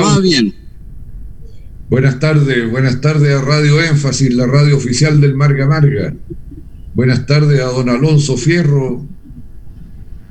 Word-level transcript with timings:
Más 0.00 0.22
bien. 0.22 0.54
Buenas 1.88 2.18
tardes, 2.18 2.70
buenas 2.70 3.00
tardes 3.00 3.34
a 3.34 3.42
Radio 3.42 3.80
Énfasis, 3.82 4.34
la 4.34 4.46
radio 4.46 4.76
oficial 4.76 5.20
del 5.20 5.34
Marga 5.34 5.66
Marga. 5.66 6.14
Buenas 6.94 7.26
tardes 7.26 7.60
a 7.60 7.66
don 7.66 7.88
Alonso 7.88 8.36
Fierro, 8.36 9.06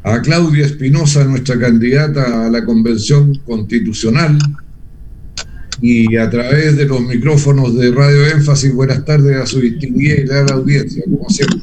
a 0.04 0.22
Claudia 0.22 0.66
Espinosa, 0.66 1.24
nuestra 1.26 1.60
candidata 1.60 2.46
a 2.46 2.50
la 2.50 2.66
Convención 2.66 3.36
Constitucional, 3.46 4.38
y 5.82 6.16
a 6.16 6.30
través 6.30 6.78
de 6.78 6.86
los 6.86 7.02
micrófonos 7.02 7.76
de 7.76 7.92
Radio 7.92 8.26
Énfasis, 8.28 8.74
buenas 8.74 9.04
tardes 9.06 9.36
a 9.36 9.46
su 9.46 9.60
distinguida 9.60 10.16
y 10.16 10.26
leal 10.26 10.52
audiencia, 10.52 11.04
como 11.04 11.30
siempre. 11.30 11.60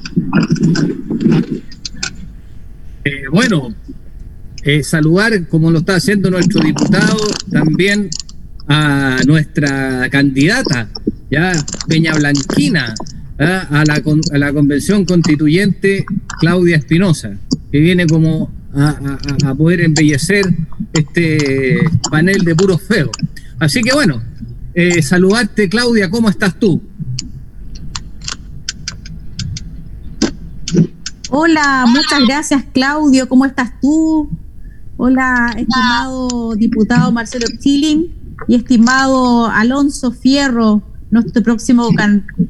Eh, 3.04 3.22
bueno, 3.32 3.74
eh, 4.62 4.82
saludar, 4.82 5.46
como 5.48 5.70
lo 5.70 5.78
está 5.78 5.96
haciendo 5.96 6.30
nuestro 6.30 6.60
diputado, 6.62 7.18
también 7.50 8.10
a 8.68 9.18
nuestra 9.26 10.08
candidata, 10.10 10.88
ya 11.30 11.52
Peña 11.88 12.14
Blanquina, 12.14 12.94
a 13.38 13.84
la, 13.86 14.02
a 14.32 14.38
la 14.38 14.52
convención 14.52 15.04
constituyente 15.06 16.04
Claudia 16.40 16.76
Espinosa, 16.76 17.38
que 17.72 17.80
viene 17.80 18.06
como 18.06 18.50
a, 18.74 19.54
poder 19.56 19.80
embellecer 19.80 20.44
este 20.92 21.78
panel 22.10 22.44
de 22.44 22.54
puros 22.54 22.82
feos. 22.82 23.10
Así 23.58 23.80
que 23.82 23.92
bueno, 23.92 24.22
eh, 24.74 25.02
saludarte 25.02 25.68
Claudia, 25.68 26.10
¿cómo 26.10 26.28
estás 26.28 26.58
tú? 26.58 26.82
Hola, 31.30 31.86
muchas 31.88 32.20
gracias 32.26 32.64
Claudio, 32.72 33.28
¿cómo 33.28 33.46
estás 33.46 33.72
tú? 33.80 34.28
Hola, 35.02 35.54
estimado 35.56 36.54
diputado 36.56 37.10
Marcelo 37.10 37.46
Chilling 37.58 38.12
y 38.46 38.54
estimado 38.54 39.46
Alonso 39.46 40.12
Fierro, 40.12 40.82
nuestro 41.10 41.42
próximo 41.42 41.88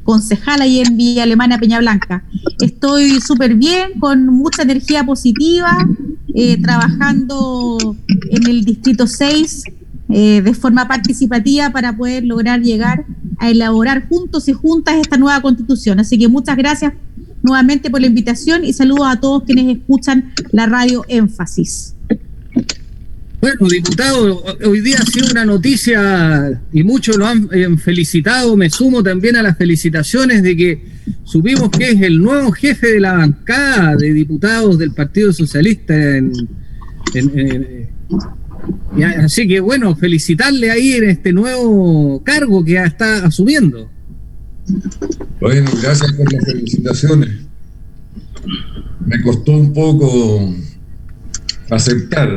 concejal 0.03 0.59
ahí 0.59 0.81
en 0.81 0.97
Villa 0.97 1.23
Alemana, 1.23 1.57
Peña 1.59 1.79
Blanca. 1.79 2.25
Estoy 2.59 3.21
súper 3.21 3.55
bien, 3.55 4.01
con 4.01 4.25
mucha 4.25 4.63
energía 4.63 5.05
positiva, 5.05 5.87
eh, 6.35 6.61
trabajando 6.61 7.95
en 8.31 8.45
el 8.45 8.65
Distrito 8.65 9.07
6 9.07 9.63
eh, 10.09 10.41
de 10.41 10.53
forma 10.53 10.89
participativa 10.89 11.69
para 11.69 11.95
poder 11.95 12.25
lograr 12.25 12.59
llegar 12.59 13.05
a 13.39 13.49
elaborar 13.49 14.09
juntos 14.09 14.49
y 14.49 14.51
juntas 14.51 14.95
esta 14.95 15.15
nueva 15.15 15.41
constitución. 15.41 16.01
Así 16.01 16.19
que 16.19 16.27
muchas 16.27 16.57
gracias 16.57 16.91
nuevamente 17.43 17.89
por 17.89 18.01
la 18.01 18.07
invitación 18.07 18.65
y 18.65 18.73
saludos 18.73 19.07
a 19.07 19.21
todos 19.21 19.43
quienes 19.45 19.77
escuchan 19.77 20.33
la 20.51 20.65
radio 20.65 21.05
Énfasis. 21.07 21.95
Bueno, 23.41 23.67
diputado, 23.67 24.43
hoy 24.65 24.81
día 24.81 24.97
ha 24.99 25.05
sido 25.05 25.31
una 25.31 25.43
noticia 25.45 26.61
y 26.71 26.83
muchos 26.83 27.17
lo 27.17 27.25
han 27.25 27.49
eh, 27.51 27.75
felicitado. 27.75 28.55
Me 28.55 28.69
sumo 28.69 29.01
también 29.01 29.35
a 29.35 29.41
las 29.41 29.57
felicitaciones 29.57 30.43
de 30.43 30.55
que 30.55 30.85
supimos 31.23 31.71
que 31.71 31.89
es 31.89 32.01
el 32.01 32.19
nuevo 32.19 32.51
jefe 32.51 32.93
de 32.93 32.99
la 32.99 33.13
bancada 33.13 33.95
de 33.95 34.13
diputados 34.13 34.77
del 34.77 34.93
Partido 34.93 35.33
Socialista. 35.33 35.95
así 39.17 39.47
que 39.47 39.59
bueno, 39.59 39.95
felicitarle 39.95 40.69
ahí 40.69 40.93
en 40.93 41.09
este 41.09 41.33
nuevo 41.33 42.21
cargo 42.23 42.63
que 42.63 42.75
está 42.75 43.25
asumiendo. 43.25 43.89
Bueno, 45.39 45.71
gracias 45.81 46.11
por 46.13 46.31
las 46.31 46.45
felicitaciones. 46.45 47.29
Me 49.03 49.19
costó 49.23 49.53
un 49.53 49.73
poco 49.73 50.53
aceptar, 51.71 52.29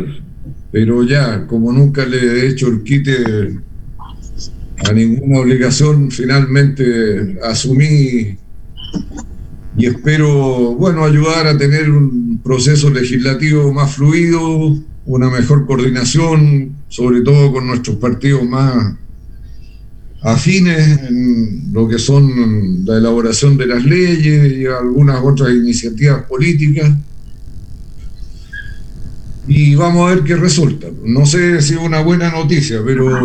pero 0.73 1.03
ya, 1.03 1.47
como 1.47 1.73
nunca 1.73 2.07
le 2.07 2.19
he 2.19 2.49
hecho 2.49 2.69
el 2.69 2.83
quite 2.83 3.59
a 4.89 4.93
ninguna 4.93 5.41
obligación, 5.41 6.11
finalmente 6.11 7.39
asumí 7.43 8.39
y 9.77 9.87
espero, 9.87 10.75
bueno, 10.77 11.05
ayudar 11.05 11.49
a 11.49 11.59
tener 11.59 11.91
un 11.91 12.41
proceso 12.43 12.91
legislativo 12.91 13.73
más 13.73 13.97
fluido, 13.97 14.79
una 15.05 15.29
mejor 15.31 15.67
coordinación, 15.67 16.77
sobre 16.89 17.23
todo 17.23 17.53
con 17.53 17.67
nuestros 17.67 17.97
partidos 17.97 18.45
más 18.45 18.95
afines 20.23 21.01
en 21.09 21.73
lo 21.73 21.89
que 21.89 21.99
son 21.99 22.85
la 22.85 22.97
elaboración 22.97 23.57
de 23.57 23.67
las 23.67 23.85
leyes 23.85 24.53
y 24.53 24.67
algunas 24.67 25.23
otras 25.23 25.53
iniciativas 25.53 26.23
políticas. 26.23 26.97
Y 29.47 29.75
vamos 29.75 30.11
a 30.11 30.15
ver 30.15 30.25
qué 30.25 30.37
resulta. 30.37 30.89
No 31.05 31.27
sé 31.27 31.61
si 31.61 31.75
es 31.75 31.81
una 31.81 32.01
buena 32.01 32.31
noticia, 32.31 32.81
pero 32.85 33.21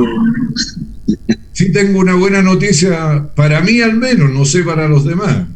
sí 1.54 1.72
tengo 1.72 2.00
una 2.00 2.16
buena 2.16 2.42
noticia 2.42 3.30
para 3.36 3.62
mí 3.62 3.82
al 3.82 3.96
menos, 3.96 4.32
no 4.32 4.46
sé 4.46 4.64
para 4.64 4.88
los 4.88 5.06
demás. 5.06 5.48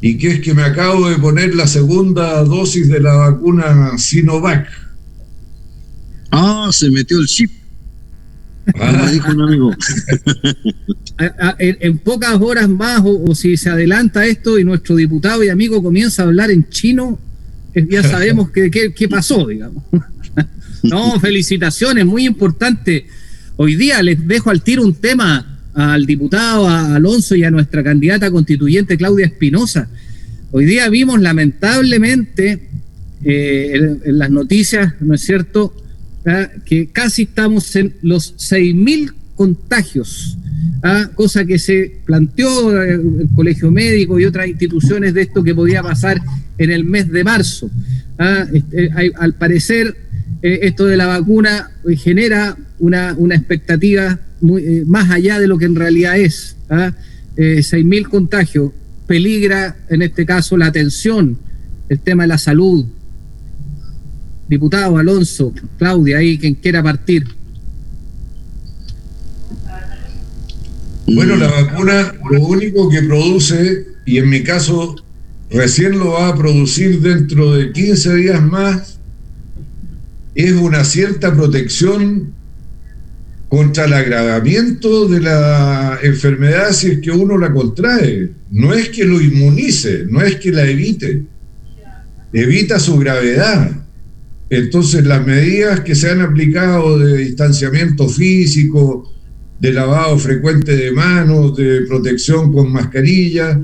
Y 0.00 0.18
que 0.18 0.32
es 0.32 0.40
que 0.40 0.54
me 0.54 0.62
acabo 0.62 1.08
de 1.08 1.18
poner 1.18 1.54
la 1.54 1.66
segunda 1.66 2.42
dosis 2.44 2.88
de 2.88 3.00
la 3.00 3.14
vacuna 3.14 3.96
Sinovac. 3.96 4.68
Ah, 6.30 6.68
se 6.72 6.90
metió 6.90 7.18
el 7.18 7.26
chip. 7.26 7.50
Ah. 8.80 9.08
dijo 9.10 9.30
un 9.30 9.42
amigo. 9.42 9.70
en, 11.58 11.98
pocas 11.98 12.40
horas 12.40 12.68
más, 12.68 13.02
o, 13.04 13.34
si 13.34 13.56
se 13.56 13.70
adelanta 13.70 14.26
esto 14.26 14.58
y 14.58 14.64
nuestro 14.64 14.96
diputado 14.96 15.44
y 15.44 15.48
amigo 15.48 15.82
comienza 15.82 16.22
a 16.22 16.26
hablar 16.26 16.50
en 16.50 16.68
chino, 16.68 17.18
ya 17.74 18.02
sabemos 18.02 18.50
qué 18.50 19.08
pasó, 19.08 19.46
digamos. 19.46 19.82
no, 20.82 21.18
felicitaciones, 21.20 22.04
muy 22.06 22.26
importante. 22.26 23.06
Hoy 23.56 23.76
día 23.76 24.02
les 24.02 24.26
dejo 24.26 24.50
al 24.50 24.62
tiro 24.62 24.82
un 24.82 24.94
tema 24.94 25.54
al 25.74 26.06
diputado 26.06 26.68
a 26.68 26.94
Alonso 26.94 27.34
y 27.34 27.44
a 27.44 27.50
nuestra 27.50 27.82
candidata 27.82 28.30
constituyente 28.30 28.96
Claudia 28.96 29.26
Espinosa. 29.26 29.88
Hoy 30.52 30.66
día 30.66 30.88
vimos 30.88 31.20
lamentablemente 31.20 32.68
eh, 33.24 33.98
en 34.04 34.18
las 34.18 34.30
noticias, 34.30 34.94
¿no 35.00 35.14
es 35.14 35.22
cierto?, 35.22 35.74
¿ah? 36.26 36.48
que 36.64 36.88
casi 36.88 37.22
estamos 37.22 37.74
en 37.74 37.96
los 38.02 38.36
6.000 38.36 39.12
contagios, 39.34 40.38
¿ah? 40.82 41.10
cosa 41.14 41.44
que 41.44 41.58
se 41.58 42.00
planteó 42.04 42.82
eh, 42.82 42.94
el 42.94 43.28
Colegio 43.34 43.70
Médico 43.70 44.18
y 44.18 44.24
otras 44.24 44.48
instituciones 44.48 45.14
de 45.14 45.22
esto 45.22 45.42
que 45.42 45.54
podía 45.54 45.82
pasar 45.82 46.20
en 46.58 46.70
el 46.70 46.84
mes 46.84 47.10
de 47.10 47.24
marzo. 47.24 47.70
¿ah? 48.18 48.46
Este, 48.52 48.90
al 49.16 49.34
parecer, 49.34 49.96
eh, 50.42 50.60
esto 50.62 50.86
de 50.86 50.96
la 50.96 51.06
vacuna 51.06 51.70
eh, 51.88 51.96
genera 51.96 52.56
una, 52.78 53.14
una 53.16 53.34
expectativa 53.34 54.18
muy, 54.40 54.84
más 54.86 55.10
allá 55.10 55.38
de 55.38 55.46
lo 55.46 55.58
que 55.58 55.64
en 55.64 55.74
realidad 55.74 56.18
es. 56.18 56.56
¿ah? 56.68 56.92
6.000 57.36 58.08
contagios, 58.08 58.70
peligra 59.08 59.76
en 59.88 60.02
este 60.02 60.24
caso 60.24 60.56
la 60.56 60.66
atención, 60.66 61.36
el 61.88 61.98
tema 61.98 62.22
de 62.22 62.28
la 62.28 62.38
salud, 62.38 62.86
Diputado 64.48 64.98
Alonso, 64.98 65.52
Claudia, 65.78 66.18
ahí 66.18 66.38
quien 66.38 66.54
quiera 66.54 66.82
partir. 66.82 67.26
Bueno, 71.06 71.36
la 71.36 71.50
vacuna 71.50 72.14
lo 72.30 72.40
único 72.40 72.88
que 72.88 73.02
produce, 73.02 73.86
y 74.06 74.18
en 74.18 74.30
mi 74.30 74.42
caso 74.42 74.96
recién 75.50 75.98
lo 75.98 76.12
va 76.12 76.28
a 76.28 76.34
producir 76.34 77.00
dentro 77.00 77.54
de 77.54 77.72
15 77.72 78.14
días 78.14 78.42
más, 78.42 78.98
es 80.34 80.52
una 80.52 80.82
cierta 80.82 81.34
protección 81.34 82.32
contra 83.48 83.84
el 83.84 83.92
agravamiento 83.92 85.06
de 85.06 85.20
la 85.20 85.98
enfermedad 86.02 86.72
si 86.72 86.92
es 86.92 86.98
que 87.00 87.10
uno 87.10 87.38
la 87.38 87.52
contrae. 87.52 88.30
No 88.50 88.72
es 88.72 88.88
que 88.88 89.04
lo 89.04 89.20
inmunice, 89.20 90.06
no 90.08 90.22
es 90.22 90.36
que 90.36 90.50
la 90.52 90.66
evite, 90.66 91.22
evita 92.32 92.80
su 92.80 92.96
gravedad. 92.98 93.84
Entonces, 94.48 95.04
las 95.04 95.24
medidas 95.24 95.80
que 95.80 95.94
se 95.94 96.10
han 96.10 96.22
aplicado 96.22 96.98
de 96.98 97.18
distanciamiento 97.18 98.08
físico, 98.08 99.13
de 99.58 99.72
lavado 99.72 100.18
frecuente 100.18 100.76
de 100.76 100.92
manos, 100.92 101.56
de 101.56 101.82
protección 101.82 102.52
con 102.52 102.72
mascarilla, 102.72 103.60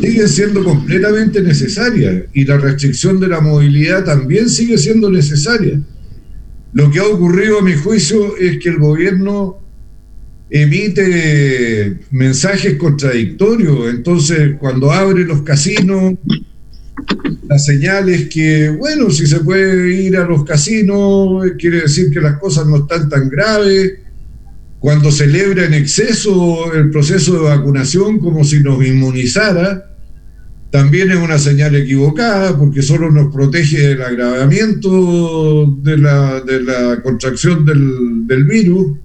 siguen 0.00 0.28
siendo 0.28 0.64
completamente 0.64 1.42
necesarias 1.42 2.24
y 2.32 2.44
la 2.44 2.58
restricción 2.58 3.20
de 3.20 3.28
la 3.28 3.40
movilidad 3.40 4.04
también 4.04 4.48
sigue 4.48 4.78
siendo 4.78 5.10
necesaria. 5.10 5.80
Lo 6.72 6.90
que 6.90 7.00
ha 7.00 7.06
ocurrido 7.06 7.58
a 7.58 7.62
mi 7.62 7.74
juicio 7.74 8.36
es 8.36 8.58
que 8.58 8.70
el 8.70 8.78
gobierno 8.78 9.58
emite 10.50 12.00
mensajes 12.10 12.74
contradictorios, 12.74 13.90
entonces 13.90 14.56
cuando 14.58 14.92
abre 14.92 15.24
los 15.24 15.42
casinos 15.42 16.14
la 17.48 17.58
señal 17.58 18.08
es 18.08 18.28
que, 18.28 18.70
bueno, 18.70 19.10
si 19.10 19.26
se 19.26 19.40
puede 19.40 19.92
ir 20.02 20.16
a 20.16 20.24
los 20.24 20.44
casinos, 20.44 21.44
quiere 21.58 21.82
decir 21.82 22.10
que 22.10 22.20
las 22.20 22.38
cosas 22.38 22.66
no 22.66 22.78
están 22.78 23.08
tan 23.08 23.28
graves. 23.28 23.94
Cuando 24.84 25.10
celebra 25.10 25.64
en 25.64 25.72
exceso 25.72 26.74
el 26.74 26.90
proceso 26.90 27.32
de 27.32 27.48
vacunación 27.48 28.18
como 28.18 28.44
si 28.44 28.60
nos 28.60 28.84
inmunizara, 28.84 29.96
también 30.70 31.10
es 31.10 31.16
una 31.16 31.38
señal 31.38 31.74
equivocada 31.74 32.54
porque 32.58 32.82
solo 32.82 33.10
nos 33.10 33.32
protege 33.32 33.78
del 33.78 34.02
agravamiento 34.02 35.74
de 35.80 35.96
la, 35.96 37.00
contracción 37.02 37.64
del, 37.64 38.26
del 38.26 38.44
virus. 38.44 38.98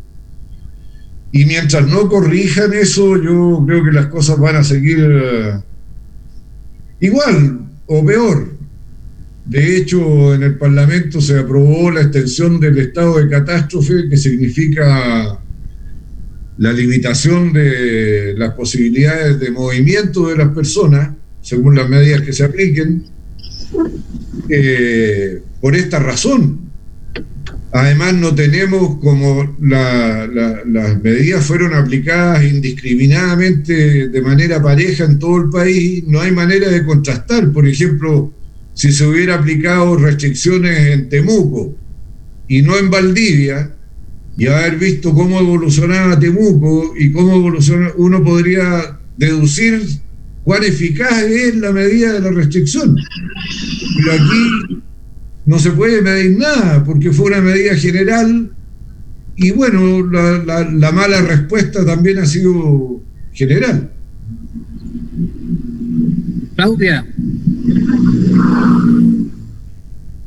Y 1.31 1.45
mientras 1.45 1.87
no 1.87 2.09
corrijan 2.09 2.73
eso, 2.73 3.15
yo 3.15 3.63
creo 3.65 3.81
que 3.81 3.93
las 3.93 4.07
cosas 4.07 4.37
van 4.37 4.57
a 4.57 4.65
seguir 4.65 4.97
eh, 4.99 5.61
igual 6.99 7.69
o 7.85 8.05
peor. 8.05 8.51
De 9.45 9.77
hecho, 9.77 10.35
en 10.35 10.43
el 10.43 10.57
Parlamento 10.57 11.21
se 11.21 11.39
aprobó 11.39 11.89
la 11.89 12.01
extensión 12.01 12.59
del 12.59 12.79
estado 12.79 13.17
de 13.17 13.29
catástrofe, 13.29 14.09
que 14.09 14.17
significa 14.17 15.39
la 16.59 16.73
limitación 16.73 17.53
de 17.53 18.35
las 18.37 18.53
posibilidades 18.53 19.39
de 19.39 19.49
movimiento 19.49 20.27
de 20.27 20.35
las 20.35 20.49
personas, 20.49 21.11
según 21.41 21.75
las 21.75 21.87
medidas 21.87 22.21
que 22.21 22.33
se 22.33 22.43
apliquen, 22.43 23.05
eh, 24.49 25.41
por 25.61 25.75
esta 25.75 25.99
razón. 25.99 26.59
Además, 27.71 28.13
no 28.15 28.35
tenemos 28.35 28.97
como 28.99 29.55
la, 29.61 30.27
la, 30.27 30.63
las 30.65 31.01
medidas 31.01 31.45
fueron 31.45 31.73
aplicadas 31.73 32.43
indiscriminadamente 32.43 34.09
de 34.09 34.21
manera 34.21 34.61
pareja 34.61 35.05
en 35.05 35.17
todo 35.17 35.37
el 35.37 35.49
país, 35.49 36.03
no 36.07 36.19
hay 36.19 36.31
manera 36.31 36.69
de 36.69 36.83
contrastar. 36.83 37.53
Por 37.53 37.67
ejemplo, 37.69 38.33
si 38.73 38.91
se 38.91 39.05
hubiera 39.05 39.35
aplicado 39.35 39.95
restricciones 39.95 40.87
en 40.87 41.07
Temuco 41.07 41.73
y 42.49 42.61
no 42.63 42.77
en 42.77 42.89
Valdivia, 42.89 43.75
y 44.39 44.47
haber 44.47 44.77
visto 44.79 45.13
cómo 45.13 45.39
evolucionaba 45.39 46.17
Temuco 46.17 46.93
y 46.97 47.11
cómo 47.11 47.35
evoluciona, 47.35 47.89
uno 47.97 48.23
podría 48.23 48.97
deducir 49.17 49.81
cuán 50.45 50.63
eficaz 50.63 51.23
es 51.23 51.55
la 51.57 51.73
medida 51.73 52.13
de 52.13 52.21
la 52.21 52.31
restricción. 52.31 52.95
Pero 53.97 54.13
aquí 54.13 54.81
no 55.45 55.59
se 55.59 55.71
puede 55.71 56.01
medir 56.01 56.37
nada 56.37 56.83
porque 56.85 57.11
fue 57.11 57.25
una 57.27 57.41
medida 57.41 57.75
general 57.75 58.51
y 59.35 59.51
bueno, 59.51 60.05
la, 60.09 60.43
la, 60.43 60.71
la 60.71 60.91
mala 60.91 61.21
respuesta 61.21 61.85
también 61.85 62.19
ha 62.19 62.25
sido 62.25 63.01
general. 63.33 63.91
Claudia. 66.55 67.05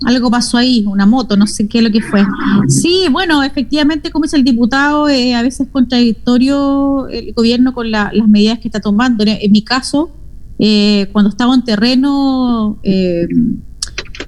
Algo 0.07 0.31
pasó 0.31 0.59
ahí, 0.59 0.85
una 0.87 1.07
moto, 1.07 1.37
no 1.37 1.47
sé 1.47 1.69
qué 1.69 1.83
lo 1.83 1.91
que 1.91 2.01
fue. 2.01 2.25
Sí, 2.69 3.05
bueno, 3.11 3.43
efectivamente, 3.43 4.11
como 4.11 4.25
dice 4.25 4.37
el 4.37 4.45
diputado, 4.45 5.09
eh, 5.09 5.35
a 5.35 5.43
veces 5.43 5.67
es 5.67 5.73
contradictorio 5.73 7.09
el 7.09 7.33
gobierno 7.35 7.73
con 7.73 7.91
la, 7.91 8.11
las 8.13 8.29
medidas 8.29 8.59
que 8.59 8.69
está 8.69 8.81
tomando. 8.81 9.25
En 9.27 9.53
mi 9.53 9.63
caso, 9.63 10.11
eh, 10.59 11.09
cuando 11.13 11.31
estaba 11.31 11.55
en 11.55 11.65
terreno, 11.65 12.79
eh, 12.83 13.27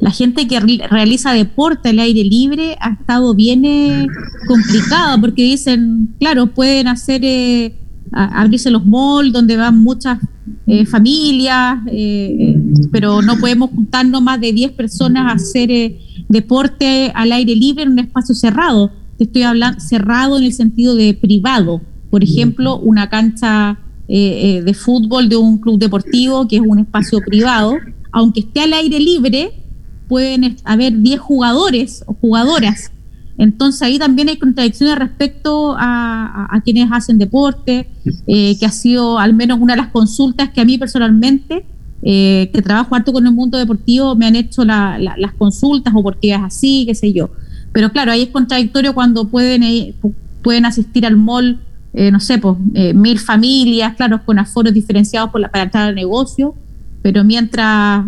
la 0.01 0.11
gente 0.11 0.47
que 0.47 0.61
realiza 0.61 1.33
deporte 1.33 1.91
al 1.91 1.99
aire 1.99 2.25
libre 2.25 2.77
ha 2.81 2.91
estado 2.91 3.35
bien 3.35 3.65
eh, 3.65 4.07
complicada 4.47 5.19
porque 5.21 5.43
dicen, 5.43 6.15
claro, 6.19 6.47
pueden 6.49 6.89
hacer, 6.89 7.23
eh, 7.25 7.75
abrirse 8.13 8.71
los 8.71 8.85
malls 8.85 9.33
donde 9.33 9.57
van 9.57 9.83
muchas 9.83 10.19
eh, 10.67 10.85
familias, 10.85 11.79
eh, 11.91 12.59
pero 12.93 13.23
no 13.23 13.39
podemos 13.39 13.71
juntarnos 13.71 14.21
más 14.21 14.41
de 14.41 14.53
10 14.53 14.73
personas 14.73 15.27
a 15.27 15.37
hacer 15.37 15.71
eh, 15.71 15.99
deporte 16.29 17.11
al 17.15 17.33
aire 17.33 17.55
libre 17.55 17.85
en 17.85 17.93
un 17.93 17.99
espacio 17.99 18.35
cerrado. 18.35 18.91
Te 19.17 19.25
estoy 19.25 19.43
hablando 19.43 19.81
cerrado 19.81 20.37
en 20.37 20.45
el 20.45 20.53
sentido 20.53 20.97
de 20.97 21.15
privado. 21.15 21.81
Por 22.11 22.23
ejemplo, 22.23 22.79
una 22.79 23.09
cancha 23.09 23.79
de 24.07 24.77
fútbol 24.79 25.31
de 25.31 25.37
un 25.37 25.57
club 25.57 25.79
deportivo 25.79 26.47
que 26.47 26.57
es 26.57 26.63
un 26.63 26.79
espacio 26.79 27.21
privado, 27.25 27.73
aunque 28.13 28.41
esté 28.41 28.61
al 28.61 28.75
aire 28.75 29.01
libre, 29.01 29.53
pueden 30.09 30.57
haber 30.65 31.01
10 31.01 31.21
jugadores 31.21 32.05
o 32.07 32.13
jugadoras. 32.13 32.93
Entonces 33.37 33.83
ahí 33.83 33.99
también 33.99 34.29
hay 34.29 34.37
contradicciones 34.37 34.99
respecto 34.99 35.75
a, 35.77 36.61
quienes 36.65 36.89
hacen 36.93 37.19
deporte, 37.19 37.89
eh, 38.27 38.57
que 38.59 38.67
ha 38.67 38.71
sido 38.71 39.19
al 39.19 39.35
menos 39.35 39.59
una 39.61 39.75
de 39.75 39.83
las 39.83 39.89
consultas 39.89 40.51
que 40.51 40.61
a 40.61 40.65
mí 40.65 40.79
personalmente, 40.79 41.67
eh, 42.03 42.51
que 42.53 42.63
trabajo 42.63 42.95
harto 42.95 43.13
con 43.13 43.27
el 43.27 43.33
mundo 43.33 43.59
deportivo, 43.59 44.15
me 44.15 44.27
han 44.27 44.37
hecho 44.37 44.65
la, 44.65 44.99
la, 44.99 45.17
las 45.17 45.33
consultas 45.35 45.93
o 45.97 46.03
por 46.03 46.21
qué 46.21 46.31
es 46.31 46.41
así, 46.41 46.85
qué 46.87 46.95
sé 46.95 47.13
yo. 47.13 47.31
Pero 47.73 47.91
claro, 47.91 48.13
ahí 48.13 48.23
es 48.23 48.29
contradictorio 48.29 48.95
cuando 48.95 49.27
pueden, 49.27 49.65
eh, 49.65 49.95
pueden 50.43 50.65
asistir 50.65 51.05
al 51.05 51.17
mall, 51.17 51.61
no 51.97 52.19
sé, 52.19 52.39
pues 52.39 52.57
mil 52.93 53.21
familias, 53.21 53.95
claro, 53.95 54.25
con 54.25 54.41
aforos 54.41 54.75
diferenciados 54.75 55.31
por 55.31 55.41
la, 55.41 55.49
para 55.49 55.63
entrar 55.63 55.89
al 55.89 55.95
negocio, 55.95 56.57
pero 57.03 57.23
mientras 57.23 58.05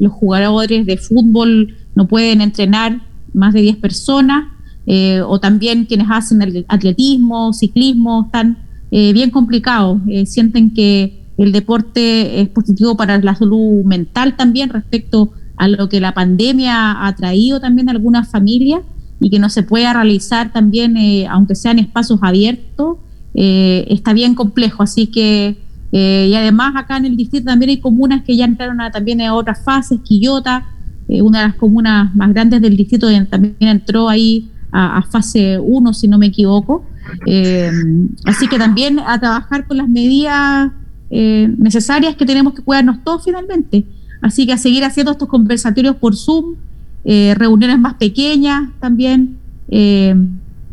los 0.00 0.12
jugadores 0.12 0.86
de 0.86 0.96
fútbol 0.96 1.76
no 1.94 2.08
pueden 2.08 2.40
entrenar 2.40 3.02
más 3.34 3.54
de 3.54 3.62
10 3.62 3.76
personas, 3.76 4.44
eh, 4.86 5.20
o 5.24 5.38
también 5.38 5.84
quienes 5.84 6.08
hacen 6.10 6.42
el 6.42 6.64
atletismo, 6.68 7.52
ciclismo, 7.52 8.24
están 8.26 8.58
eh, 8.90 9.12
bien 9.12 9.30
complicados, 9.30 10.00
eh, 10.08 10.26
sienten 10.26 10.74
que 10.74 11.24
el 11.38 11.52
deporte 11.52 12.40
es 12.40 12.48
positivo 12.48 12.96
para 12.96 13.18
la 13.18 13.34
salud 13.34 13.84
mental 13.84 14.36
también 14.36 14.70
respecto 14.70 15.32
a 15.56 15.68
lo 15.68 15.88
que 15.88 16.00
la 16.00 16.14
pandemia 16.14 17.06
ha 17.06 17.14
traído 17.14 17.60
también 17.60 17.88
a 17.88 17.92
algunas 17.92 18.28
familias 18.28 18.80
y 19.20 19.30
que 19.30 19.38
no 19.38 19.48
se 19.48 19.62
pueda 19.62 19.92
realizar 19.92 20.52
también, 20.52 20.96
aunque 21.30 21.54
sean 21.54 21.78
espacios 21.78 22.18
abiertos, 22.22 22.96
está 23.34 24.12
bien 24.12 24.34
complejo. 24.34 24.82
Así 24.82 25.06
que, 25.06 25.56
y 25.92 26.34
además 26.34 26.74
acá 26.76 26.96
en 26.96 27.04
el 27.06 27.16
distrito 27.16 27.46
también 27.46 27.70
hay 27.70 27.80
comunas 27.80 28.24
que 28.24 28.36
ya 28.36 28.44
entraron 28.44 28.80
a, 28.80 28.90
también 28.90 29.20
a 29.20 29.34
otras 29.34 29.64
fases, 29.64 30.00
Quillota, 30.02 30.66
eh, 31.08 31.22
una 31.22 31.40
de 31.40 31.46
las 31.48 31.56
comunas 31.56 32.14
más 32.14 32.32
grandes 32.32 32.60
del 32.60 32.76
distrito, 32.76 33.08
también 33.28 33.56
entró 33.60 34.08
ahí 34.08 34.50
a, 34.70 35.02
fase 35.02 35.58
1, 35.58 35.92
si 35.92 36.08
no 36.08 36.18
me 36.18 36.26
equivoco. 36.26 36.84
Eh, 37.26 37.70
así 38.24 38.48
que 38.48 38.58
también 38.58 38.98
a 39.00 39.18
trabajar 39.18 39.66
con 39.66 39.76
las 39.76 39.88
medidas 39.88 40.72
eh, 41.10 41.52
necesarias 41.58 42.16
que 42.16 42.24
tenemos 42.24 42.54
que 42.54 42.62
cuidarnos 42.62 43.04
todos 43.04 43.24
finalmente. 43.24 43.84
Así 44.22 44.46
que 44.46 44.52
a 44.52 44.56
seguir 44.56 44.84
haciendo 44.84 45.12
estos 45.12 45.28
conversatorios 45.28 45.96
por 45.96 46.16
Zoom, 46.16 46.54
reuniones 47.04 47.80
más 47.80 47.94
pequeñas 47.94 48.70
también, 48.80 49.36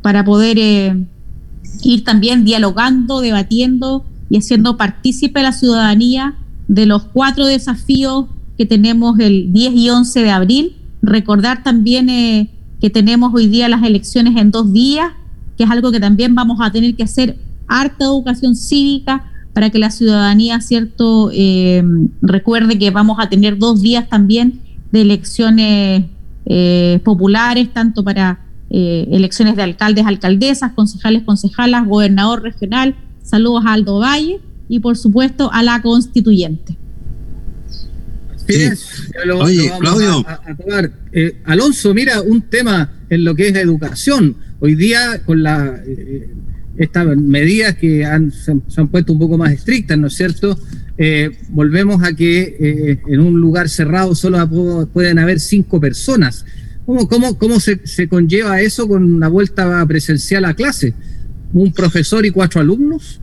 para 0.03 0.23
poder 0.23 0.57
ir 1.83 2.03
también 2.03 2.45
dialogando, 2.45 3.21
debatiendo 3.21 4.05
y 4.29 4.37
haciendo 4.37 4.77
partícipe 4.77 5.39
a 5.39 5.43
la 5.43 5.51
ciudadanía 5.51 6.35
de 6.67 6.85
los 6.85 7.03
cuatro 7.05 7.47
desafíos 7.47 8.27
que 8.59 8.65
tenemos 8.65 9.17
el 9.19 9.53
10 9.53 9.73
y 9.73 9.89
11 9.89 10.21
de 10.21 10.31
abril. 10.31 10.75
Recordar 11.01 11.63
también 11.63 12.09
eh, 12.09 12.49
que 12.81 12.89
tenemos 12.89 13.33
hoy 13.33 13.47
día 13.47 13.69
las 13.69 13.83
elecciones 13.83 14.35
en 14.35 14.51
dos 14.51 14.73
días, 14.73 15.13
que 15.57 15.63
es 15.63 15.69
algo 15.71 15.93
que 15.93 16.01
también 16.01 16.35
vamos 16.35 16.59
a 16.61 16.69
tener 16.69 16.93
que 16.93 17.03
hacer 17.03 17.37
harta 17.69 18.03
educación 18.03 18.57
cívica 18.57 19.31
para 19.53 19.69
que 19.69 19.79
la 19.79 19.91
ciudadanía, 19.91 20.59
cierto, 20.59 21.31
eh, 21.33 21.81
recuerde 22.21 22.77
que 22.77 22.91
vamos 22.91 23.17
a 23.21 23.29
tener 23.29 23.57
dos 23.57 23.81
días 23.81 24.09
también 24.09 24.59
de 24.91 25.01
elecciones 25.03 26.03
eh, 26.45 26.99
populares, 27.05 27.71
tanto 27.71 28.03
para 28.03 28.41
eh, 28.69 29.07
elecciones 29.09 29.55
de 29.55 29.63
alcaldes, 29.63 30.05
alcaldesas, 30.05 30.73
concejales, 30.73 31.23
concejalas, 31.23 31.87
gobernador 31.87 32.43
regional. 32.43 32.95
Saludos 33.23 33.63
a 33.65 33.71
Aldo 33.71 33.99
Valle 33.99 34.41
y, 34.67 34.79
por 34.79 34.97
supuesto, 34.97 35.49
a 35.53 35.63
la 35.63 35.81
constituyente. 35.81 36.77
Sí. 38.49 38.67
Lo, 39.25 39.39
Oye, 39.39 39.69
lo 39.69 39.79
Claudio. 39.79 40.25
A. 40.27 40.41
Eh, 41.11 41.41
Alonso, 41.45 41.93
mira, 41.93 42.21
un 42.21 42.41
tema 42.41 42.91
en 43.09 43.23
lo 43.23 43.35
que 43.35 43.49
es 43.49 43.55
educación. 43.55 44.35
Hoy 44.59 44.73
día, 44.73 45.21
con 45.23 45.43
la, 45.43 45.79
eh, 45.85 46.29
estas 46.77 47.15
medidas 47.15 47.75
que 47.75 48.05
han, 48.05 48.31
se, 48.31 48.55
se, 48.67 48.81
han 48.81 48.87
puesto 48.87 49.13
un 49.13 49.19
poco 49.19 49.37
más 49.37 49.51
estrictas, 49.51 49.97
¿no 49.99 50.07
es 50.07 50.15
cierto? 50.15 50.59
Eh, 50.97 51.37
volvemos 51.49 52.03
a 52.03 52.13
que 52.13 52.99
en 53.07 53.19
un 53.19 53.39
lugar 53.39 53.69
cerrado 53.69 54.15
solo 54.15 54.89
pueden 54.91 55.19
haber 55.19 55.39
cinco 55.39 55.79
personas. 55.79 56.43
¿Cómo, 56.85 57.07
cómo, 57.07 57.37
cómo 57.37 57.59
se, 57.59 57.85
se 57.85 58.09
conlleva 58.09 58.61
eso 58.61 58.87
con 58.87 59.03
una 59.03 59.27
vuelta 59.27 59.85
presencial 59.85 60.43
a 60.45 60.55
clase? 60.55 60.95
¿Un 61.53 61.71
profesor 61.71 62.25
y 62.25 62.31
cuatro 62.31 62.61
alumnos? 62.61 63.21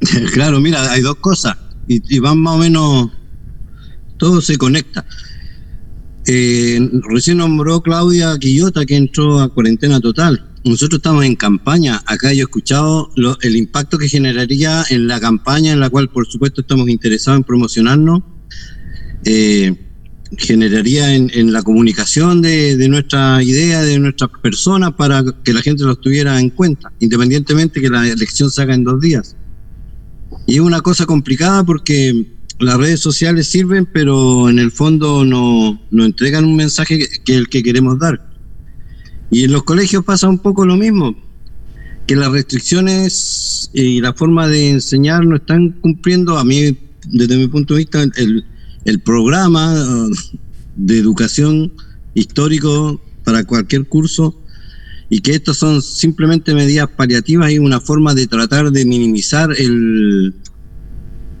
Claro, 0.32 0.60
mira, 0.60 0.90
hay 0.92 1.02
dos 1.02 1.16
cosas 1.16 1.56
y, 1.86 2.02
y 2.08 2.20
van 2.20 2.38
más 2.38 2.54
o 2.54 2.58
menos 2.58 3.10
todo 4.20 4.40
se 4.40 4.56
conecta. 4.56 5.04
Eh, 6.26 6.78
recién 7.08 7.38
nombró 7.38 7.80
Claudia 7.80 8.38
Quillota 8.38 8.84
que 8.84 8.94
entró 8.94 9.40
a 9.40 9.52
cuarentena 9.52 9.98
total. 9.98 10.46
Nosotros 10.62 10.98
estamos 10.98 11.24
en 11.24 11.34
campaña. 11.34 12.02
Acá 12.04 12.32
yo 12.34 12.40
he 12.40 12.42
escuchado 12.42 13.10
el 13.40 13.56
impacto 13.56 13.96
que 13.98 14.08
generaría 14.08 14.84
en 14.90 15.08
la 15.08 15.18
campaña, 15.18 15.72
en 15.72 15.80
la 15.80 15.88
cual 15.88 16.10
por 16.10 16.26
supuesto 16.26 16.60
estamos 16.60 16.88
interesados 16.90 17.38
en 17.38 17.44
promocionarnos. 17.44 18.22
Eh, 19.24 19.74
generaría 20.36 21.14
en, 21.14 21.30
en, 21.34 21.52
la 21.52 21.62
comunicación 21.62 22.40
de, 22.42 22.76
de 22.76 22.88
nuestra 22.88 23.42
idea, 23.42 23.82
de 23.82 23.98
nuestras 23.98 24.30
personas, 24.42 24.92
para 24.92 25.24
que 25.42 25.52
la 25.52 25.62
gente 25.62 25.82
los 25.82 26.00
tuviera 26.00 26.38
en 26.38 26.50
cuenta, 26.50 26.92
independientemente 27.00 27.80
que 27.80 27.88
la 27.88 28.06
elección 28.06 28.50
se 28.50 28.62
haga 28.62 28.74
en 28.74 28.84
dos 28.84 29.00
días. 29.00 29.34
Y 30.46 30.54
es 30.54 30.60
una 30.60 30.82
cosa 30.82 31.06
complicada 31.06 31.64
porque 31.64 32.39
las 32.60 32.76
redes 32.76 33.00
sociales 33.00 33.48
sirven, 33.48 33.86
pero 33.86 34.48
en 34.50 34.58
el 34.58 34.70
fondo 34.70 35.24
no, 35.24 35.80
no 35.90 36.04
entregan 36.04 36.44
un 36.44 36.56
mensaje 36.56 36.98
que, 36.98 37.08
que 37.24 37.34
el 37.36 37.48
que 37.48 37.62
queremos 37.62 37.98
dar. 37.98 38.30
Y 39.30 39.44
en 39.44 39.52
los 39.52 39.62
colegios 39.62 40.04
pasa 40.04 40.28
un 40.28 40.38
poco 40.38 40.66
lo 40.66 40.76
mismo, 40.76 41.16
que 42.06 42.16
las 42.16 42.30
restricciones 42.30 43.70
y 43.72 44.00
la 44.00 44.12
forma 44.12 44.46
de 44.48 44.70
enseñar 44.70 45.24
no 45.24 45.36
están 45.36 45.70
cumpliendo, 45.80 46.38
a 46.38 46.44
mí, 46.44 46.76
desde 47.06 47.36
mi 47.36 47.48
punto 47.48 47.74
de 47.74 47.78
vista, 47.78 48.02
el, 48.02 48.44
el 48.84 49.00
programa 49.00 49.72
uh, 49.72 50.10
de 50.76 50.98
educación 50.98 51.72
histórico 52.14 53.00
para 53.24 53.44
cualquier 53.44 53.86
curso 53.86 54.36
y 55.08 55.20
que 55.20 55.34
estos 55.34 55.56
son 55.56 55.82
simplemente 55.82 56.54
medidas 56.54 56.88
paliativas 56.88 57.50
y 57.50 57.58
una 57.58 57.80
forma 57.80 58.14
de 58.14 58.26
tratar 58.26 58.70
de 58.70 58.84
minimizar 58.84 59.50
el, 59.56 60.34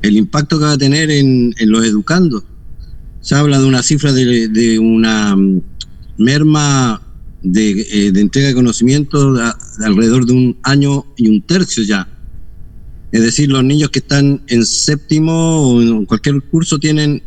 el 0.02 0.16
impacto 0.16 0.58
que 0.58 0.64
va 0.64 0.72
a 0.72 0.78
tener 0.78 1.10
en, 1.10 1.54
los 1.60 1.84
educandos. 1.84 2.44
Se 3.20 3.34
habla 3.34 3.60
de 3.60 3.66
una 3.66 3.82
cifra 3.82 4.12
de, 4.12 4.78
una 4.78 5.36
mm, 5.36 5.62
merma 6.18 7.02
de, 7.42 7.80
eh, 7.80 8.12
de, 8.12 8.20
entrega 8.20 8.48
de 8.48 8.54
conocimiento 8.54 9.34
de 9.34 9.52
alrededor 9.84 10.26
de 10.26 10.32
un 10.32 10.58
año 10.62 11.04
y 11.16 11.28
un 11.28 11.42
tercio 11.42 11.82
ya. 11.82 12.08
Es 13.12 13.22
decir, 13.22 13.50
los 13.50 13.64
niños 13.64 13.90
que 13.90 13.98
están 13.98 14.42
en 14.46 14.64
séptimo 14.64 15.68
o 15.68 15.82
en 15.82 16.06
cualquier 16.06 16.40
curso 16.42 16.78
tienen 16.78 17.22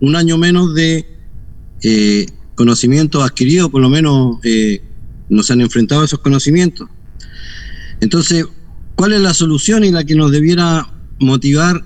un 0.00 0.16
año 0.16 0.38
menos 0.38 0.74
de 0.74 1.06
eh, 1.82 2.26
conocimiento 2.54 3.22
adquirido, 3.22 3.70
por 3.70 3.82
lo 3.82 3.88
menos 3.88 4.38
eh, 4.44 4.80
nos 5.28 5.50
han 5.50 5.60
enfrentado 5.60 6.02
a 6.02 6.04
esos 6.04 6.20
conocimientos. 6.20 6.88
Entonces, 8.00 8.46
¿cuál 8.94 9.12
es 9.12 9.20
la 9.20 9.34
solución 9.34 9.84
y 9.84 9.90
la 9.90 10.04
que 10.04 10.14
nos 10.14 10.30
debiera 10.30 10.88
motivar 11.18 11.84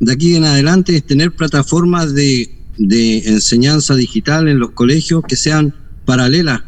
de 0.00 0.12
aquí 0.12 0.36
en 0.36 0.44
adelante 0.44 0.96
es 0.96 1.04
tener 1.04 1.32
plataformas 1.32 2.14
de, 2.14 2.50
de 2.78 3.18
enseñanza 3.28 3.94
digital 3.94 4.48
en 4.48 4.58
los 4.58 4.70
colegios 4.70 5.22
que 5.26 5.36
sean 5.36 5.74
paralelas, 6.04 6.62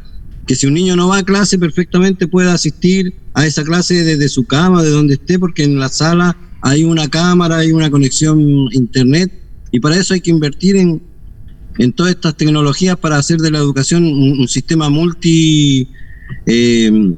que 0.46 0.54
si 0.54 0.66
un 0.66 0.74
niño 0.74 0.96
no 0.96 1.08
va 1.08 1.18
a 1.18 1.22
clase 1.24 1.58
perfectamente 1.58 2.28
pueda 2.28 2.54
asistir 2.54 3.14
a 3.34 3.46
esa 3.46 3.64
clase 3.64 4.04
desde 4.04 4.28
su 4.28 4.44
cama, 4.44 4.82
de 4.82 4.90
donde 4.90 5.14
esté, 5.14 5.38
porque 5.38 5.64
en 5.64 5.78
la 5.78 5.88
sala 5.88 6.36
hay 6.62 6.84
una 6.84 7.08
cámara, 7.08 7.58
hay 7.58 7.72
una 7.72 7.90
conexión 7.90 8.40
internet, 8.72 9.32
y 9.72 9.80
para 9.80 9.96
eso 9.96 10.14
hay 10.14 10.20
que 10.20 10.30
invertir 10.30 10.76
en, 10.76 11.02
en 11.78 11.92
todas 11.92 12.12
estas 12.12 12.36
tecnologías 12.36 12.96
para 12.96 13.18
hacer 13.18 13.38
de 13.38 13.50
la 13.50 13.58
educación 13.58 14.04
un, 14.04 14.48
sistema 14.48 14.88
multi... 14.88 15.88
Eh, 16.46 17.14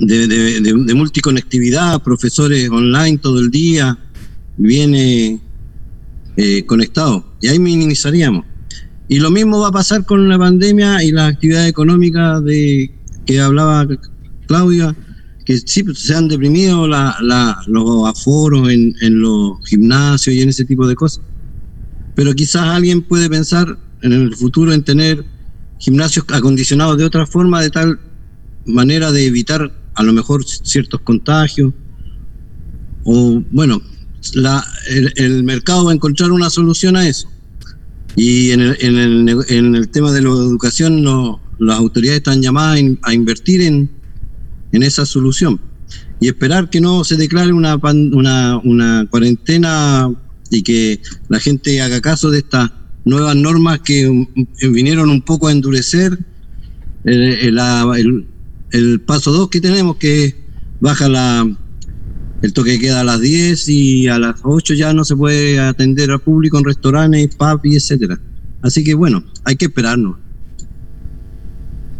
de, 0.00 0.26
de, 0.26 0.60
de, 0.60 0.72
de 0.72 0.94
multiconectividad, 0.94 2.02
profesores 2.02 2.68
online 2.68 3.16
todo 3.18 3.38
el 3.38 3.48
día, 3.48 3.96
viene 4.56 5.40
eh, 6.36 6.64
conectado. 6.66 7.24
Y 7.40 7.48
ahí 7.48 7.58
minimizaríamos. 7.58 8.44
Y 9.08 9.18
lo 9.18 9.30
mismo 9.30 9.60
va 9.60 9.68
a 9.68 9.72
pasar 9.72 10.04
con 10.04 10.28
la 10.28 10.38
pandemia 10.38 11.02
y 11.04 11.10
las 11.10 11.32
actividades 11.32 11.68
económicas 11.68 12.42
de 12.44 12.90
que 13.26 13.40
hablaba 13.40 13.86
Claudia, 14.46 14.96
que 15.44 15.58
sí 15.58 15.84
se 15.94 16.14
han 16.14 16.28
deprimido 16.28 16.88
la, 16.88 17.16
los 17.66 18.08
aforos 18.08 18.70
en, 18.70 18.94
en, 19.02 19.20
los 19.20 19.58
gimnasios 19.66 20.34
y 20.34 20.40
en 20.40 20.48
ese 20.48 20.64
tipo 20.64 20.86
de 20.86 20.94
cosas. 20.94 21.22
Pero 22.14 22.34
quizás 22.34 22.62
alguien 22.62 23.02
puede 23.02 23.28
pensar 23.28 23.78
en 24.02 24.12
el 24.12 24.34
futuro 24.34 24.72
en 24.72 24.82
tener 24.82 25.24
gimnasios 25.78 26.24
acondicionados 26.30 26.96
de 26.96 27.04
otra 27.04 27.26
forma, 27.26 27.60
de 27.60 27.70
tal 27.70 28.00
manera 28.66 29.12
de 29.12 29.26
evitar 29.26 29.70
a 29.94 30.02
lo 30.02 30.12
mejor 30.12 30.44
ciertos 30.44 31.00
contagios. 31.00 31.72
O 33.04 33.42
bueno, 33.50 33.82
la, 34.32 34.64
el, 34.88 35.44
mercado 35.44 35.84
va 35.84 35.92
a 35.92 35.94
encontrar 35.94 36.32
una 36.32 36.50
solución 36.50 36.96
a 36.96 37.06
eso. 37.06 37.30
Y 38.16 38.52
en 38.52 38.60
el, 38.60 38.76
en 38.80 38.96
el, 38.96 39.36
en 39.48 39.74
el 39.74 39.88
tema 39.88 40.12
de 40.12 40.22
la 40.22 40.30
educación, 40.30 41.02
no, 41.02 41.40
las 41.58 41.78
autoridades 41.78 42.18
están 42.18 42.42
llamadas 42.42 42.80
a 43.02 43.14
invertir 43.14 43.60
en, 43.62 43.90
en 44.72 44.82
esa 44.82 45.04
solución 45.04 45.60
y 46.20 46.28
esperar 46.28 46.70
que 46.70 46.80
no 46.80 47.04
se 47.04 47.16
declare 47.16 47.52
una, 47.52 47.76
una, 47.76 48.58
una 48.58 49.06
cuarentena 49.10 50.10
y 50.50 50.62
que 50.62 51.00
la 51.28 51.40
gente 51.40 51.82
haga 51.82 52.00
caso 52.00 52.30
de 52.30 52.38
estas 52.38 52.70
nuevas 53.04 53.36
normas 53.36 53.80
que 53.80 54.26
vinieron 54.62 55.10
un 55.10 55.22
poco 55.22 55.48
a 55.48 55.52
endurecer 55.52 56.18
el, 57.04 57.22
el, 57.22 57.58
el, 57.58 58.26
el 58.70 59.00
paso 59.00 59.32
2 59.32 59.50
que 59.50 59.60
tenemos, 59.60 59.96
que 59.96 60.34
baja 60.80 61.08
la, 61.08 61.46
el 62.44 62.52
toque 62.52 62.78
queda 62.78 63.00
a 63.00 63.04
las 63.04 63.22
10 63.22 63.68
y 63.70 64.06
a 64.08 64.18
las 64.18 64.40
8 64.42 64.74
ya 64.74 64.92
no 64.92 65.02
se 65.02 65.16
puede 65.16 65.58
atender 65.58 66.10
al 66.10 66.20
público 66.20 66.58
en 66.58 66.64
restaurantes, 66.64 67.34
pub 67.36 67.60
y 67.64 67.76
etcétera. 67.76 68.20
Así 68.60 68.84
que 68.84 68.92
bueno, 68.92 69.24
hay 69.44 69.56
que 69.56 69.64
esperarnos. 69.64 70.18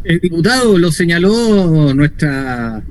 El 0.04 0.20
diputado 0.20 0.76
lo 0.76 0.92
señaló 0.92 1.94
nuestra 1.94 2.84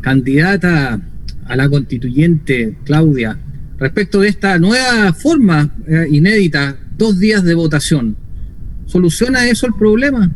candidata 0.00 1.00
a 1.46 1.56
la 1.56 1.68
constituyente, 1.68 2.78
Claudia, 2.84 3.36
respecto 3.76 4.20
de 4.20 4.28
esta 4.28 4.56
nueva 4.60 5.12
forma 5.12 5.68
eh, 5.88 6.06
inédita, 6.12 6.78
dos 6.96 7.18
días 7.18 7.42
de 7.42 7.54
votación. 7.54 8.16
¿Soluciona 8.86 9.48
eso 9.48 9.66
el 9.66 9.74
problema? 9.74 10.30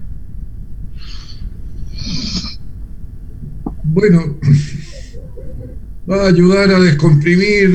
Bueno, 3.85 4.41
va 6.11 6.25
a 6.25 6.29
ayudar 6.29 6.71
a 6.71 6.81
descomprimir 6.81 7.71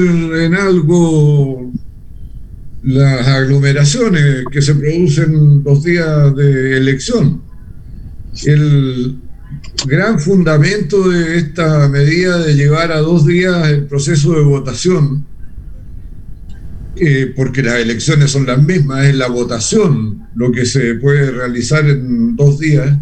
en 0.45 0.53
algo 0.53 1.71
las 2.83 3.27
aglomeraciones 3.27 4.45
que 4.51 4.61
se 4.61 4.75
producen 4.75 5.63
los 5.63 5.83
días 5.83 6.35
de 6.35 6.77
elección. 6.77 7.41
El 8.45 9.17
gran 9.85 10.19
fundamento 10.19 11.09
de 11.09 11.37
esta 11.37 11.89
medida 11.89 12.37
de 12.37 12.55
llevar 12.55 12.91
a 12.91 12.99
dos 12.99 13.25
días 13.25 13.67
el 13.67 13.85
proceso 13.85 14.33
de 14.33 14.41
votación, 14.41 15.25
eh, 16.95 17.33
porque 17.35 17.63
las 17.63 17.75
elecciones 17.75 18.31
son 18.31 18.45
las 18.45 18.61
mismas, 18.61 19.05
es 19.05 19.15
la 19.15 19.27
votación 19.27 20.27
lo 20.35 20.51
que 20.51 20.65
se 20.65 20.95
puede 20.95 21.31
realizar 21.31 21.87
en 21.89 22.35
dos 22.35 22.59
días, 22.59 22.97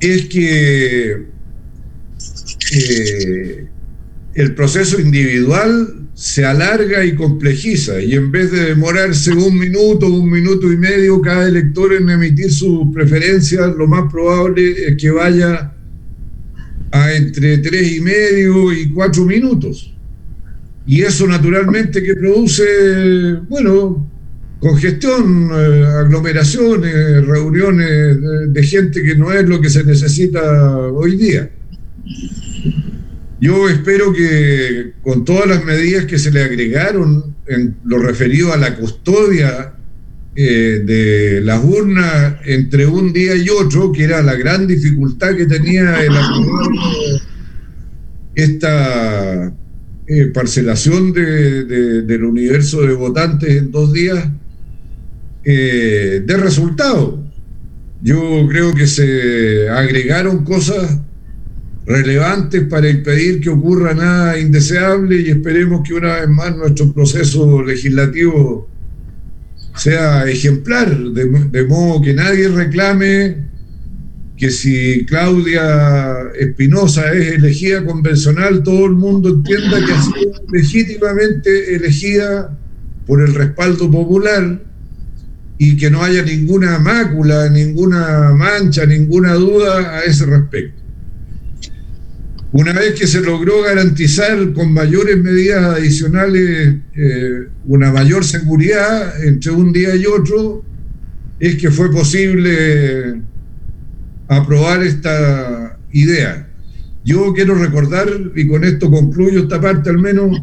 es 0.00 0.26
que 0.26 1.26
eh, 2.72 3.66
el 4.34 4.54
proceso 4.54 5.00
individual 5.00 6.08
se 6.14 6.44
alarga 6.44 7.04
y 7.04 7.14
complejiza 7.14 8.00
y 8.00 8.14
en 8.14 8.30
vez 8.30 8.52
de 8.52 8.66
demorarse 8.66 9.32
un 9.32 9.58
minuto, 9.58 10.06
un 10.06 10.30
minuto 10.30 10.70
y 10.70 10.76
medio 10.76 11.20
cada 11.20 11.48
elector 11.48 11.94
en 11.94 12.10
emitir 12.10 12.52
sus 12.52 12.92
preferencias, 12.92 13.74
lo 13.76 13.86
más 13.86 14.10
probable 14.10 14.88
es 14.88 14.96
que 15.00 15.10
vaya 15.10 15.72
a 16.92 17.12
entre 17.14 17.58
tres 17.58 17.92
y 17.92 18.00
medio 18.00 18.72
y 18.72 18.90
cuatro 18.90 19.24
minutos. 19.24 19.94
Y 20.86 21.02
eso 21.02 21.26
naturalmente 21.26 22.02
que 22.02 22.14
produce, 22.14 23.34
bueno, 23.48 24.10
congestión, 24.58 25.50
eh, 25.52 25.84
aglomeraciones, 26.04 27.26
reuniones 27.26 28.20
de, 28.20 28.48
de 28.48 28.62
gente 28.62 29.02
que 29.02 29.14
no 29.14 29.32
es 29.32 29.48
lo 29.48 29.60
que 29.60 29.70
se 29.70 29.84
necesita 29.84 30.40
hoy 30.88 31.16
día. 31.16 31.50
Yo 33.40 33.68
espero 33.70 34.12
que 34.12 34.92
con 35.02 35.24
todas 35.24 35.48
las 35.48 35.64
medidas 35.64 36.04
que 36.04 36.18
se 36.18 36.30
le 36.30 36.44
agregaron 36.44 37.34
en 37.46 37.76
lo 37.84 37.98
referido 37.98 38.52
a 38.52 38.58
la 38.58 38.76
custodia 38.76 39.74
eh, 40.36 40.82
de 40.84 41.40
las 41.40 41.64
urnas 41.64 42.36
entre 42.44 42.86
un 42.86 43.12
día 43.12 43.34
y 43.36 43.48
otro, 43.48 43.92
que 43.92 44.04
era 44.04 44.22
la 44.22 44.34
gran 44.34 44.66
dificultad 44.66 45.34
que 45.36 45.46
tenía 45.46 46.04
el 46.04 46.16
aprobar 46.16 46.70
esta 48.34 49.52
eh, 50.06 50.26
parcelación 50.26 51.12
de, 51.12 51.64
de, 51.64 52.02
del 52.02 52.24
universo 52.24 52.82
de 52.82 52.94
votantes 52.94 53.56
en 53.56 53.70
dos 53.70 53.92
días, 53.92 54.28
eh, 55.44 56.22
de 56.24 56.36
resultado. 56.36 57.24
Yo 58.02 58.46
creo 58.48 58.74
que 58.74 58.86
se 58.86 59.68
agregaron 59.68 60.44
cosas 60.44 61.00
relevantes 61.90 62.62
para 62.64 62.88
impedir 62.88 63.40
que 63.40 63.50
ocurra 63.50 63.92
nada 63.94 64.38
indeseable 64.38 65.20
y 65.20 65.30
esperemos 65.30 65.86
que 65.86 65.94
una 65.94 66.20
vez 66.20 66.28
más 66.28 66.56
nuestro 66.56 66.92
proceso 66.92 67.62
legislativo 67.62 68.68
sea 69.74 70.28
ejemplar, 70.28 70.96
de, 70.96 71.64
modo 71.64 72.00
que 72.02 72.14
nadie 72.14 72.48
reclame 72.48 73.48
que 74.36 74.50
si 74.50 75.04
Claudia 75.06 76.30
Espinosa 76.38 77.12
es 77.12 77.32
elegida 77.32 77.84
convencional, 77.84 78.62
todo 78.62 78.86
el 78.86 78.92
mundo 78.92 79.28
entienda 79.28 79.84
que 79.84 79.92
ha 79.92 80.02
sido 80.02 80.32
legítimamente 80.52 81.74
elegida 81.74 82.56
por 83.06 83.20
el 83.20 83.34
respaldo 83.34 83.90
popular 83.90 84.62
y 85.58 85.76
que 85.76 85.90
no 85.90 86.02
haya 86.02 86.22
ninguna 86.22 86.78
mácula, 86.78 87.50
ninguna 87.50 88.32
mancha, 88.34 88.86
ninguna 88.86 89.34
duda 89.34 89.98
a 89.98 90.04
ese 90.04 90.24
respecto. 90.24 90.79
Una 92.52 92.72
vez 92.72 92.98
que 92.98 93.06
se 93.06 93.20
logró 93.20 93.62
garantizar 93.62 94.52
con 94.52 94.72
mayores 94.72 95.16
medidas 95.18 95.76
adicionales 95.76 96.74
eh, 96.96 97.46
una 97.66 97.92
mayor 97.92 98.24
seguridad 98.24 99.24
entre 99.24 99.52
un 99.52 99.72
día 99.72 99.94
y 99.94 100.04
otro, 100.06 100.64
es 101.38 101.54
que 101.54 101.70
fue 101.70 101.92
posible 101.92 103.22
aprobar 104.26 104.82
esta 104.82 105.78
idea. 105.92 106.48
Yo 107.04 107.32
quiero 107.34 107.54
recordar, 107.54 108.08
y 108.34 108.46
con 108.48 108.64
esto 108.64 108.90
concluyo 108.90 109.42
esta 109.42 109.60
parte 109.60 109.88
al 109.88 109.98
menos, 109.98 110.42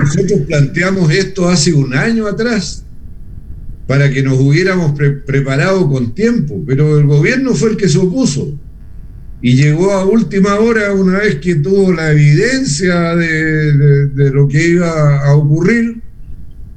nosotros 0.00 0.40
planteamos 0.46 1.12
esto 1.12 1.48
hace 1.48 1.74
un 1.74 1.94
año 1.94 2.26
atrás 2.26 2.84
para 3.86 4.10
que 4.10 4.22
nos 4.22 4.38
hubiéramos 4.38 4.98
preparado 5.26 5.86
con 5.88 6.14
tiempo, 6.14 6.62
pero 6.66 6.98
el 6.98 7.06
gobierno 7.06 7.52
fue 7.52 7.70
el 7.70 7.76
que 7.76 7.88
se 7.88 7.98
opuso 7.98 8.58
y 9.40 9.54
llegó 9.54 9.92
a 9.92 10.04
última 10.04 10.56
hora 10.56 10.92
una 10.92 11.18
vez 11.18 11.36
que 11.36 11.56
tuvo 11.56 11.92
la 11.92 12.10
evidencia 12.10 13.14
de, 13.14 14.30
lo 14.32 14.48
que 14.48 14.68
iba 14.68 15.24
a 15.24 15.34
ocurrir 15.34 16.02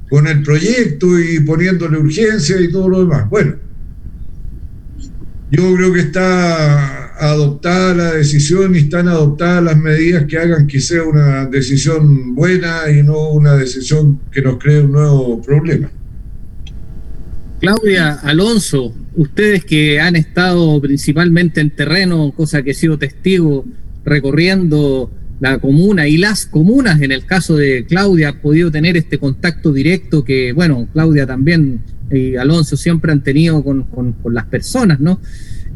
con 0.08 0.28
el 0.28 0.42
proyecto 0.42 1.18
y 1.18 1.40
poniéndole 1.40 1.98
urgencia 1.98 2.60
y 2.60 2.70
todo 2.70 2.88
lo 2.88 3.00
demás. 3.00 3.28
Bueno, 3.28 3.56
yo 5.50 5.74
creo 5.74 5.92
que 5.92 6.00
está 6.00 7.16
adoptada 7.18 7.94
la 7.94 8.12
decisión 8.12 8.74
y 8.74 8.78
están 8.78 9.08
adoptadas 9.08 9.64
las 9.64 9.76
medidas 9.76 10.24
que 10.26 10.38
hagan 10.38 10.66
que 10.66 10.80
sea 10.80 11.02
una 11.02 11.46
decisión 11.46 12.34
buena 12.34 12.90
y 12.90 13.02
no 13.02 13.30
una 13.30 13.54
decisión 13.54 14.20
que 14.30 14.42
nos 14.42 14.58
cree 14.58 14.80
un 14.80 14.92
nuevo 14.92 15.42
problema. 15.42 15.90
Claudia, 17.62 18.14
Alonso, 18.14 18.92
ustedes 19.14 19.64
que 19.64 20.00
han 20.00 20.16
estado 20.16 20.80
principalmente 20.80 21.60
en 21.60 21.70
terreno, 21.70 22.32
cosa 22.36 22.60
que 22.64 22.72
he 22.72 22.74
sido 22.74 22.98
testigo, 22.98 23.64
recorriendo 24.04 25.12
la 25.38 25.60
comuna 25.60 26.08
y 26.08 26.16
las 26.16 26.44
comunas, 26.44 27.00
en 27.02 27.12
el 27.12 27.24
caso 27.24 27.56
de 27.56 27.86
Claudia, 27.86 28.30
ha 28.30 28.32
podido 28.40 28.72
tener 28.72 28.96
este 28.96 29.16
contacto 29.18 29.72
directo 29.72 30.24
que, 30.24 30.52
bueno, 30.52 30.88
Claudia 30.92 31.24
también 31.24 31.82
y 32.10 32.34
Alonso 32.34 32.76
siempre 32.76 33.12
han 33.12 33.22
tenido 33.22 33.62
con, 33.62 33.86
las 34.24 34.46
personas, 34.46 34.98
¿no? 34.98 35.20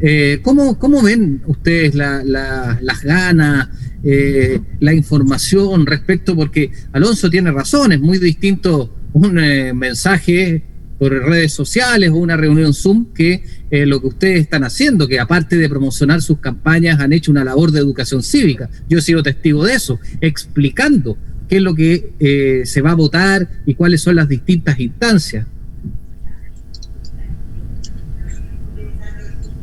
Eh, 0.00 0.40
¿cómo, 0.42 1.02
ven 1.04 1.40
ustedes 1.46 1.94
las 1.94 3.02
ganas, 3.04 3.68
eh, 4.02 4.58
la 4.80 4.92
información 4.92 5.86
respecto? 5.86 6.34
Porque 6.34 6.72
Alonso 6.90 7.30
tiene 7.30 7.52
razón, 7.52 7.92
es 7.92 8.00
muy 8.00 8.18
distinto 8.18 8.92
un 9.12 9.38
eh, 9.38 9.72
mensaje 9.72 10.64
por 10.98 11.12
redes 11.12 11.52
sociales 11.52 12.10
o 12.10 12.16
una 12.16 12.36
reunión 12.36 12.72
Zoom 12.74 13.12
que 13.12 13.44
lo 13.70 14.00
que 14.00 14.06
ustedes 14.06 14.40
están 14.40 14.64
haciendo, 14.64 15.08
que 15.08 15.20
aparte 15.20 15.56
de 15.56 15.68
promocionar 15.68 16.22
sus 16.22 16.38
campañas 16.38 17.00
han 17.00 17.12
hecho 17.12 17.30
una 17.30 17.44
labor 17.44 17.72
de 17.72 17.80
educación 17.80 18.22
cívica. 18.22 18.70
Yo 18.88 18.98
he 18.98 19.02
sido 19.02 19.22
testigo 19.22 19.64
de 19.64 19.74
eso, 19.74 19.98
explicando 20.20 21.18
qué 21.48 21.56
es 21.56 21.62
lo 21.62 21.74
que 21.74 22.62
se 22.64 22.80
va 22.80 22.92
a 22.92 22.94
votar 22.94 23.48
y 23.66 23.74
cuáles 23.74 24.02
son 24.02 24.16
las 24.16 24.28
distintas 24.28 24.78
instancias. 24.80 25.46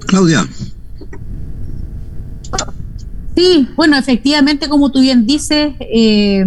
Claudia. 0.06 0.48
Sí, 3.36 3.68
bueno, 3.76 3.98
efectivamente, 3.98 4.70
como 4.70 4.92
tú 4.92 5.02
bien 5.02 5.26
dices, 5.26 5.74
eh, 5.80 6.46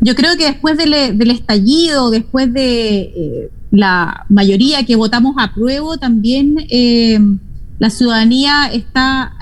yo 0.00 0.14
creo 0.14 0.36
que 0.36 0.44
después 0.44 0.78
del, 0.78 1.30
estallido, 1.30 2.10
después 2.10 2.52
de 2.52 3.00
eh, 3.00 3.50
la 3.70 4.26
mayoría 4.28 4.84
que 4.84 4.96
votamos 4.96 5.36
a 5.38 5.52
prueba, 5.54 5.96
también 5.96 6.56
eh, 6.70 7.18
la 7.78 7.90
ciudadanía 7.90 8.66
está 8.72 9.32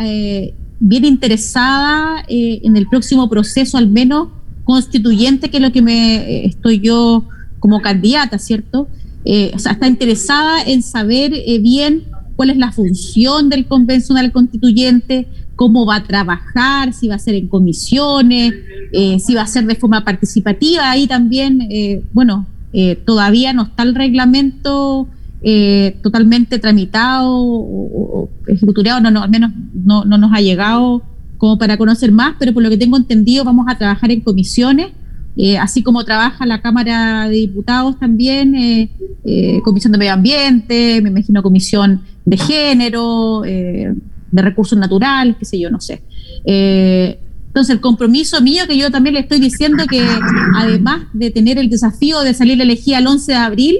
bien 0.80 1.04
interesada 1.04 2.25
en 2.28 2.76
el 2.76 2.87
próximo 2.87 3.28
proceso, 3.28 3.78
al 3.78 3.88
menos 3.88 4.28
constituyente, 4.64 5.50
que 5.50 5.56
es 5.56 5.62
lo 5.62 5.73
que 5.73 5.82
me 5.82 6.44
estoy 6.44 6.78
yo 6.78 7.25
como 7.58 7.80
candidata, 7.80 8.38
¿cierto? 8.38 8.87
o 9.25 9.58
sea, 9.58 9.73
está 9.73 9.88
interesada 9.88 10.62
en 10.62 10.82
saber 10.82 11.32
bien 11.61 12.04
cuál 12.37 12.50
es 12.50 12.56
la 12.56 12.70
función 12.70 13.49
del 13.49 13.66
convencional 13.66 14.30
constituyente, 14.30 15.26
cómo 15.58 15.85
va 15.85 15.97
a 15.97 16.04
trabajar, 16.04 16.92
si 16.92 17.08
va 17.08 17.16
a 17.16 17.18
ser 17.18 17.35
en 17.35 17.49
comisiones, 17.49 18.55
eh, 18.92 19.18
si 19.18 19.35
va 19.35 19.42
a 19.42 19.46
ser 19.48 19.66
de 19.66 19.74
forma 19.74 20.05
participativa. 20.05 20.88
Ahí 20.88 21.09
también, 21.09 21.66
eh, 21.68 22.00
bueno, 22.12 22.46
eh, 22.72 22.96
todavía 22.96 23.52
no 23.52 23.64
está 23.64 23.83
el 23.83 23.94
reglamento 23.94 25.09
totalmente 26.02 26.59
tramitado 26.59 27.33
o, 27.33 28.28
estructurado, 28.48 29.00
no, 29.00 29.11
no, 29.12 29.22
al 29.22 29.31
menos 29.31 29.52
no, 29.72 30.04
no 30.04 30.18
nos 30.18 30.33
ha 30.33 30.40
llegado 30.40 31.02
como 31.37 31.59
para 31.59 31.76
conocer 31.76 32.11
más, 32.11 32.35
pero 32.40 32.52
por 32.52 32.62
lo 32.62 32.68
que 32.68 32.76
tengo 32.76 32.96
entendido 32.96 33.44
vamos 33.44 33.66
a 33.68 33.78
trabajar 33.78 34.11
en 34.11 34.20
comisiones 34.20 34.88
eh, 35.40 35.57
así 35.57 35.85
como 35.85 36.04
trabaja 36.04 36.44
la 36.46 36.61
Cámara 36.61 37.28
de 37.28 37.37
Diputados 37.37 37.96
también, 38.00 38.57
eh, 38.57 38.90
eh, 39.24 39.61
Comisión 39.62 39.92
de 39.92 39.98
Medio 39.98 40.12
Ambiente, 40.12 41.00
me 41.00 41.11
imagino 41.11 41.44
Comisión 41.44 42.02
de 42.24 42.37
Género, 42.37 43.42
de 43.42 43.94
Recursos 44.42 44.76
Naturales, 44.76 45.37
qué 45.38 45.44
sé 45.44 45.61
yo, 45.61 45.70
no 45.70 45.81
sé. 45.81 46.02
Entonces, 47.59 47.75
el 47.75 47.81
compromiso 47.81 48.40
mío, 48.40 48.64
que 48.68 48.77
yo 48.77 48.90
también 48.90 49.14
le 49.14 49.21
estoy 49.21 49.40
diciendo 49.40 49.85
que 49.87 50.07
además 50.57 51.03
de 51.12 51.31
tener 51.31 51.59
el 51.59 51.68
desafío 51.68 52.21
de 52.21 52.35
salir 52.35 52.61
elegida 52.61 52.99
el 52.99 53.07
11 53.07 53.33
de 53.33 53.38
abril, 53.38 53.79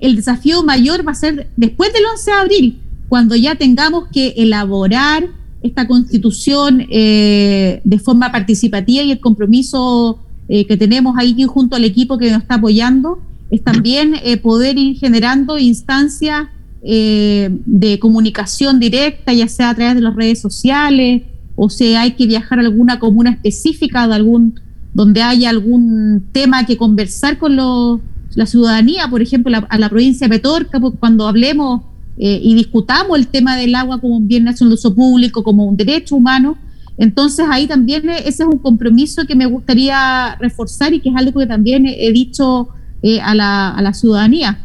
el 0.00 0.16
desafío 0.16 0.62
mayor 0.62 1.06
va 1.06 1.12
a 1.12 1.14
ser 1.14 1.48
después 1.56 1.92
del 1.92 2.02
11 2.12 2.30
de 2.30 2.36
abril, 2.36 2.78
cuando 3.08 3.36
ya 3.36 3.54
tengamos 3.54 4.08
que 4.12 4.34
elaborar 4.36 5.28
esta 5.62 5.86
constitución 5.86 6.78
de 6.78 8.00
forma 8.02 8.32
participativa 8.32 9.04
y 9.04 9.12
el 9.12 9.20
compromiso 9.20 10.18
eh, 10.48 10.66
que 10.66 10.76
tenemos 10.76 11.16
ahí 11.16 11.34
junto 11.44 11.76
al 11.76 11.84
equipo 11.84 12.18
que 12.18 12.30
nos 12.30 12.42
está 12.42 12.56
apoyando, 12.56 13.20
es 13.50 13.62
también 13.62 14.16
eh, 14.22 14.36
poder 14.36 14.76
ir 14.76 14.98
generando 14.98 15.58
instancias 15.58 16.48
eh, 16.82 17.48
de 17.64 17.98
comunicación 17.98 18.80
directa, 18.80 19.32
ya 19.32 19.46
sea 19.46 19.70
a 19.70 19.74
través 19.74 19.94
de 19.94 20.00
las 20.00 20.16
redes 20.16 20.40
sociales, 20.40 21.22
o 21.56 21.70
si 21.70 21.94
hay 21.94 22.12
que 22.12 22.26
viajar 22.26 22.58
a 22.58 22.62
alguna 22.62 22.98
comuna 22.98 23.30
específica 23.30 24.06
de 24.08 24.14
algún, 24.14 24.60
donde 24.94 25.22
haya 25.22 25.50
algún 25.50 26.24
tema 26.32 26.66
que 26.66 26.76
conversar 26.76 27.38
con 27.38 27.56
la 27.56 28.46
ciudadanía, 28.46 29.08
por 29.08 29.22
ejemplo, 29.22 29.56
a 29.68 29.78
la 29.78 29.88
provincia 29.88 30.26
de 30.26 30.36
Petorca, 30.36 30.80
pues, 30.80 30.94
cuando 30.98 31.28
hablemos 31.28 31.82
y 32.18 32.54
discutamos 32.54 33.18
el 33.18 33.26
tema 33.28 33.56
del 33.56 33.74
agua 33.74 33.98
como 33.98 34.16
un 34.16 34.28
bien 34.28 34.44
nacional 34.44 34.70
de 34.70 34.74
uso 34.74 34.94
público, 34.94 35.42
como 35.42 35.64
un 35.64 35.76
derecho 35.76 36.14
humano, 36.14 36.58
entonces 36.98 37.46
ahí 37.50 37.66
también 37.66 38.08
ese 38.10 38.28
es 38.28 38.40
un 38.40 38.58
compromiso 38.58 39.24
que 39.26 39.34
me 39.34 39.46
gustaría 39.46 40.36
reforzar 40.36 40.92
y 40.92 41.00
que 41.00 41.08
es 41.08 41.16
algo 41.16 41.40
que 41.40 41.46
también 41.46 41.86
he 41.86 42.12
dicho 42.12 42.68
eh, 43.02 43.20
a, 43.20 43.34
la, 43.34 43.92
ciudadanía, 43.94 44.60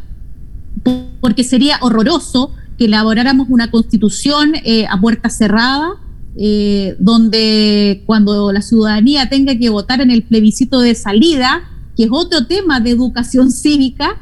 porque 1.20 1.42
sería 1.42 1.78
horroroso 1.80 2.52
que 2.76 2.84
elaboráramos 2.84 3.48
una 3.50 3.70
constitución 3.70 4.52
eh, 4.64 4.86
a 4.88 5.00
puerta 5.00 5.30
cerrada, 5.30 5.94
eh, 6.36 6.96
donde 6.98 8.02
cuando 8.06 8.52
la 8.52 8.62
ciudadanía 8.62 9.28
tenga 9.28 9.56
que 9.56 9.70
votar 9.70 10.00
en 10.00 10.10
el 10.10 10.22
plebiscito 10.22 10.80
de 10.80 10.94
salida, 10.94 11.62
que 11.96 12.04
es 12.04 12.10
otro 12.12 12.46
tema 12.46 12.80
de 12.80 12.90
educación 12.90 13.50
cívica, 13.52 14.20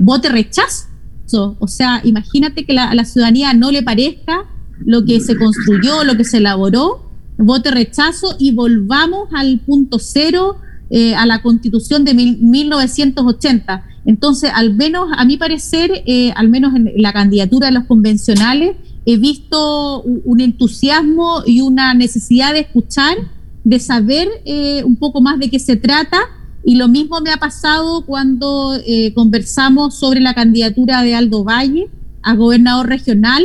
vote 0.00 0.28
rechazo. 0.28 0.86
O 1.58 1.66
sea, 1.66 2.00
imagínate 2.04 2.64
que 2.64 2.78
a 2.78 2.94
la 2.94 3.04
ciudadanía 3.04 3.52
no 3.52 3.70
le 3.70 3.82
parezca 3.82 4.46
lo 4.84 5.04
que 5.04 5.20
se 5.20 5.36
construyó, 5.36 6.04
lo 6.04 6.16
que 6.16 6.24
se 6.24 6.38
elaboró, 6.38 7.06
vote 7.38 7.70
rechazo 7.70 8.36
y 8.38 8.52
volvamos 8.52 9.28
al 9.34 9.60
punto 9.60 9.98
cero, 9.98 10.56
eh, 10.90 11.14
a 11.14 11.26
la 11.26 11.42
constitución 11.42 12.04
de 12.04 12.14
1980. 12.14 13.84
Entonces, 14.04 14.50
al 14.54 14.74
menos, 14.74 15.08
a 15.16 15.24
mi 15.24 15.36
parecer, 15.36 16.04
eh, 16.06 16.32
al 16.36 16.48
menos 16.48 16.74
en 16.76 16.92
la 16.96 17.12
candidatura 17.12 17.66
de 17.66 17.72
los 17.72 17.84
convencionales, 17.84 18.76
he 19.06 19.16
visto 19.16 20.02
un 20.02 20.40
entusiasmo 20.40 21.42
y 21.46 21.62
una 21.62 21.94
necesidad 21.94 22.52
de 22.52 22.60
escuchar, 22.60 23.16
de 23.64 23.80
saber 23.80 24.28
eh, 24.44 24.82
un 24.84 24.96
poco 24.96 25.20
más 25.20 25.38
de 25.38 25.48
qué 25.48 25.58
se 25.58 25.76
trata. 25.76 26.18
Y 26.64 26.74
lo 26.74 26.88
mismo 26.88 27.20
me 27.20 27.30
ha 27.30 27.36
pasado 27.36 28.04
cuando 28.04 28.72
conversamos 29.14 29.94
sobre 29.94 30.18
la 30.18 30.34
candidatura 30.34 31.02
de 31.02 31.14
Aldo 31.14 31.44
Valle 31.44 31.88
a 32.22 32.34
gobernador 32.34 32.88
regional 32.88 33.44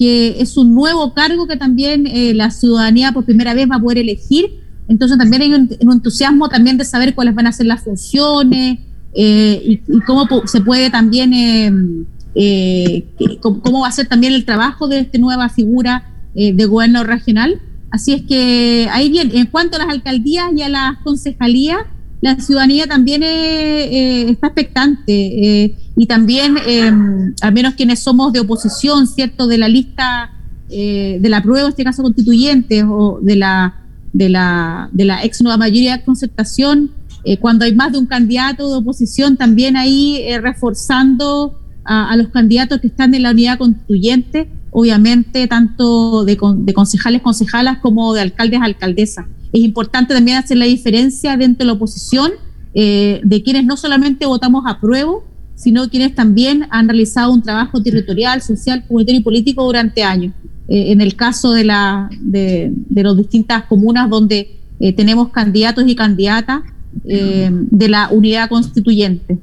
que 0.00 0.40
es 0.40 0.56
un 0.56 0.74
nuevo 0.74 1.12
cargo 1.12 1.46
que 1.46 1.58
también 1.58 2.06
eh, 2.06 2.32
la 2.32 2.50
ciudadanía 2.50 3.12
por 3.12 3.26
primera 3.26 3.52
vez 3.52 3.70
va 3.70 3.76
a 3.76 3.80
poder 3.80 3.98
elegir. 3.98 4.46
Entonces 4.88 5.18
también 5.18 5.42
hay 5.42 5.52
un, 5.52 5.92
entusiasmo 5.92 6.48
también 6.48 6.78
de 6.78 6.86
saber 6.86 7.14
cuáles 7.14 7.34
van 7.34 7.46
a 7.46 7.52
ser 7.52 7.66
las 7.66 7.82
funciones 7.84 8.78
eh, 9.12 9.62
y, 9.62 10.00
cómo 10.06 10.26
se 10.46 10.62
puede 10.62 10.88
también, 10.88 12.06
eh, 12.34 13.04
cómo, 13.40 13.80
va 13.80 13.88
a 13.88 13.92
ser 13.92 14.08
también 14.08 14.32
el 14.32 14.44
trabajo 14.44 14.88
de 14.88 15.00
esta 15.00 15.18
nueva 15.18 15.48
figura 15.48 16.06
de 16.32 16.64
gobierno 16.64 17.02
regional. 17.02 17.60
Así 17.90 18.12
es 18.12 18.22
que 18.22 18.88
ahí 18.92 19.10
bien, 19.10 19.32
en 19.34 19.46
cuanto 19.46 19.76
a 19.76 19.80
las 19.80 19.88
alcaldías 19.88 20.46
y 20.56 20.62
a 20.62 20.68
las 20.68 20.98
concejalías, 20.98 21.80
la 22.20 22.38
ciudadanía 22.38 22.86
también 22.86 23.24
está 23.24 24.46
expectante 24.46 25.74
y 25.96 26.06
también, 26.06 26.56
em, 26.66 27.34
al 27.42 27.52
menos 27.52 27.74
quienes 27.74 27.98
somos 27.98 28.32
de 28.32 28.40
oposición, 28.40 29.06
¿cierto?, 29.08 29.46
de 29.46 29.58
la 29.58 29.68
lista 29.68 30.30
eh, 30.72 31.18
de 31.20 31.28
la 31.28 31.42
prueba, 31.42 31.66
en 31.66 31.70
este 31.70 31.82
caso 31.82 32.02
constituyente, 32.02 32.84
o 32.84 33.18
de 33.20 33.34
la, 33.34 33.74
de 34.12 34.28
la, 34.28 34.88
de 34.92 35.04
la 35.04 35.24
ex 35.24 35.42
nueva 35.42 35.56
mayoría 35.56 35.96
de 35.96 36.04
concertación, 36.04 36.92
eh, 37.24 37.38
cuando 37.38 37.64
hay 37.64 37.74
más 37.74 37.90
de 37.90 37.98
un 37.98 38.06
candidato 38.06 38.70
de 38.70 38.76
oposición, 38.76 39.36
también 39.36 39.76
ahí 39.76 40.18
eh, 40.18 40.40
reforzando 40.40 41.59
a, 41.84 42.16
los 42.16 42.28
candidatos 42.28 42.80
que 42.80 42.86
están 42.86 43.14
en 43.14 43.22
la 43.22 43.30
unidad 43.30 43.58
constituyente, 43.58 44.48
obviamente 44.70 45.46
tanto 45.46 46.24
de, 46.24 46.38
de 46.56 46.74
concejales, 46.74 47.22
concejalas 47.22 47.78
como 47.78 48.14
de 48.14 48.20
alcaldes, 48.20 48.60
alcaldesas. 48.62 49.26
Es 49.52 49.60
importante 49.62 50.14
también 50.14 50.36
hacer 50.36 50.58
la 50.58 50.66
diferencia 50.66 51.36
dentro 51.36 51.58
de 51.58 51.64
la 51.66 51.72
oposición 51.72 52.32
de 52.72 53.42
quienes 53.44 53.64
no 53.64 53.76
solamente 53.76 54.26
votamos 54.26 54.62
a 54.64 54.78
prueba, 54.78 55.14
sino 55.60 55.90
quienes 55.90 56.14
también 56.14 56.66
han 56.70 56.88
realizado 56.88 57.34
un 57.34 57.42
trabajo 57.42 57.82
territorial, 57.82 58.40
social, 58.40 58.82
comunitario 58.86 59.20
y 59.20 59.22
político 59.22 59.62
durante 59.62 60.02
años. 60.02 60.32
Eh, 60.68 60.92
en 60.92 61.02
el 61.02 61.16
caso 61.16 61.52
de, 61.52 61.64
la, 61.64 62.08
las 62.32 63.16
distintas 63.16 63.64
comunas 63.64 64.08
donde 64.08 64.56
eh, 64.78 64.92
tenemos 64.94 65.28
candidatos 65.28 65.84
y 65.86 65.94
candidatas 65.94 66.62
eh, 67.04 67.50
de 67.52 67.88
la 67.90 68.08
unidad 68.10 68.48
constituyente. 68.48 69.38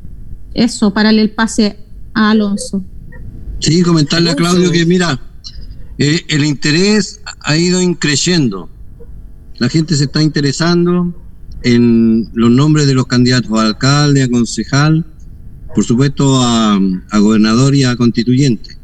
Eso, 0.55 0.91
para 0.91 1.11
el 1.11 1.29
pase 1.29 1.77
a 2.17 2.31
Alonso. 2.31 2.83
Sí, 3.59 3.81
comentarle 3.83 4.31
a 4.31 4.35
Claudio 4.35 4.71
que 4.71 4.85
mira, 4.85 5.19
el 5.97 6.45
interés 6.45 7.21
ha 7.41 7.55
ido 7.55 7.81
increciendo. 7.81 8.69
La 9.59 9.69
gente 9.69 9.95
se 9.95 10.05
está 10.05 10.21
interesando 10.21 11.13
en 11.63 12.29
los 12.33 12.51
nombres 12.51 12.87
de 12.87 12.95
los 12.95 13.05
candidatos 13.05 13.51
a 13.51 13.67
alcalde, 13.67 14.23
a 14.23 14.29
concejal, 14.29 15.05
por 15.75 15.83
supuesto 15.83 16.41
a, 16.41 16.79
gobernador 17.19 17.75
y 17.75 17.83
a 17.83 17.95
constituyente. 17.95 18.77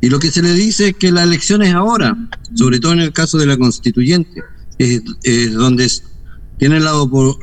Y 0.00 0.08
lo 0.08 0.18
que 0.18 0.30
se 0.30 0.42
le 0.42 0.54
dice 0.54 0.88
es 0.88 0.96
que 0.96 1.10
la 1.10 1.24
elección 1.24 1.62
es 1.62 1.74
ahora, 1.74 2.16
sobre 2.54 2.78
todo 2.78 2.92
en 2.92 3.00
el 3.00 3.12
caso 3.12 3.38
de 3.38 3.46
la 3.46 3.56
constituyente, 3.56 4.42
es, 4.78 5.02
donde 5.52 5.90
tienen 6.58 6.84
la, 6.84 6.92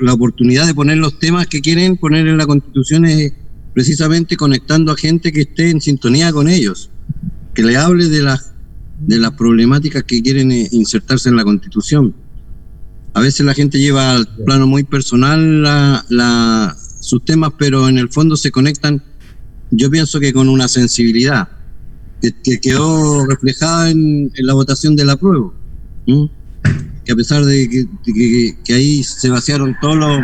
la, 0.01 0.13
oportunidad 0.13 0.65
de 0.65 0.73
poner 0.73 0.97
los 0.97 1.19
temas 1.19 1.47
que 1.47 1.61
quieren 1.61 1.97
poner 1.97 2.27
en 2.27 2.37
la 2.37 2.45
constitución, 2.45 3.05
es 3.05 3.33
precisamente 3.77 4.35
conectando 4.37 4.91
a 4.91 4.97
gente 4.97 5.31
que 5.31 5.41
esté 5.41 5.69
en 5.69 5.79
sintonía 5.79 6.31
con 6.31 6.47
ellos, 6.47 6.89
que 7.53 7.61
le 7.61 7.77
hable 7.77 8.09
de 8.09 8.23
las, 8.23 8.51
de 9.01 9.19
las 9.19 9.33
problemáticas 9.33 10.01
que 10.01 10.23
quieren 10.23 10.51
eh, 10.51 10.67
insertarse 10.71 11.29
en 11.29 11.35
la 11.35 11.43
constitución. 11.43 12.15
A 13.13 13.21
veces 13.21 13.45
la 13.45 13.53
gente 13.53 13.77
lleva 13.77 14.13
al 14.13 14.27
plano 14.45 14.65
muy 14.65 14.83
personal 14.83 15.61
la, 15.61 16.03
la 16.09 16.75
sus 17.01 17.23
temas, 17.23 17.51
pero 17.59 17.87
en 17.87 17.99
el 17.99 18.09
fondo 18.09 18.35
se 18.35 18.49
conectan, 18.49 19.03
yo 19.69 19.91
pienso 19.91 20.19
que 20.19 20.33
con 20.33 20.49
una 20.49 20.67
sensibilidad 20.67 21.47
que, 22.19 22.59
quedó 22.59 23.27
reflejada 23.27 23.91
en, 23.91 24.31
la 24.37 24.55
votación 24.55 24.95
de 24.95 25.05
la 25.05 25.17
prueba. 25.17 25.53
Que 27.05 27.11
a 27.11 27.15
pesar 27.15 27.45
de 27.45 27.87
que, 28.65 28.73
ahí 28.73 29.03
se 29.03 29.29
vaciaron 29.29 29.75
todas 29.79 30.23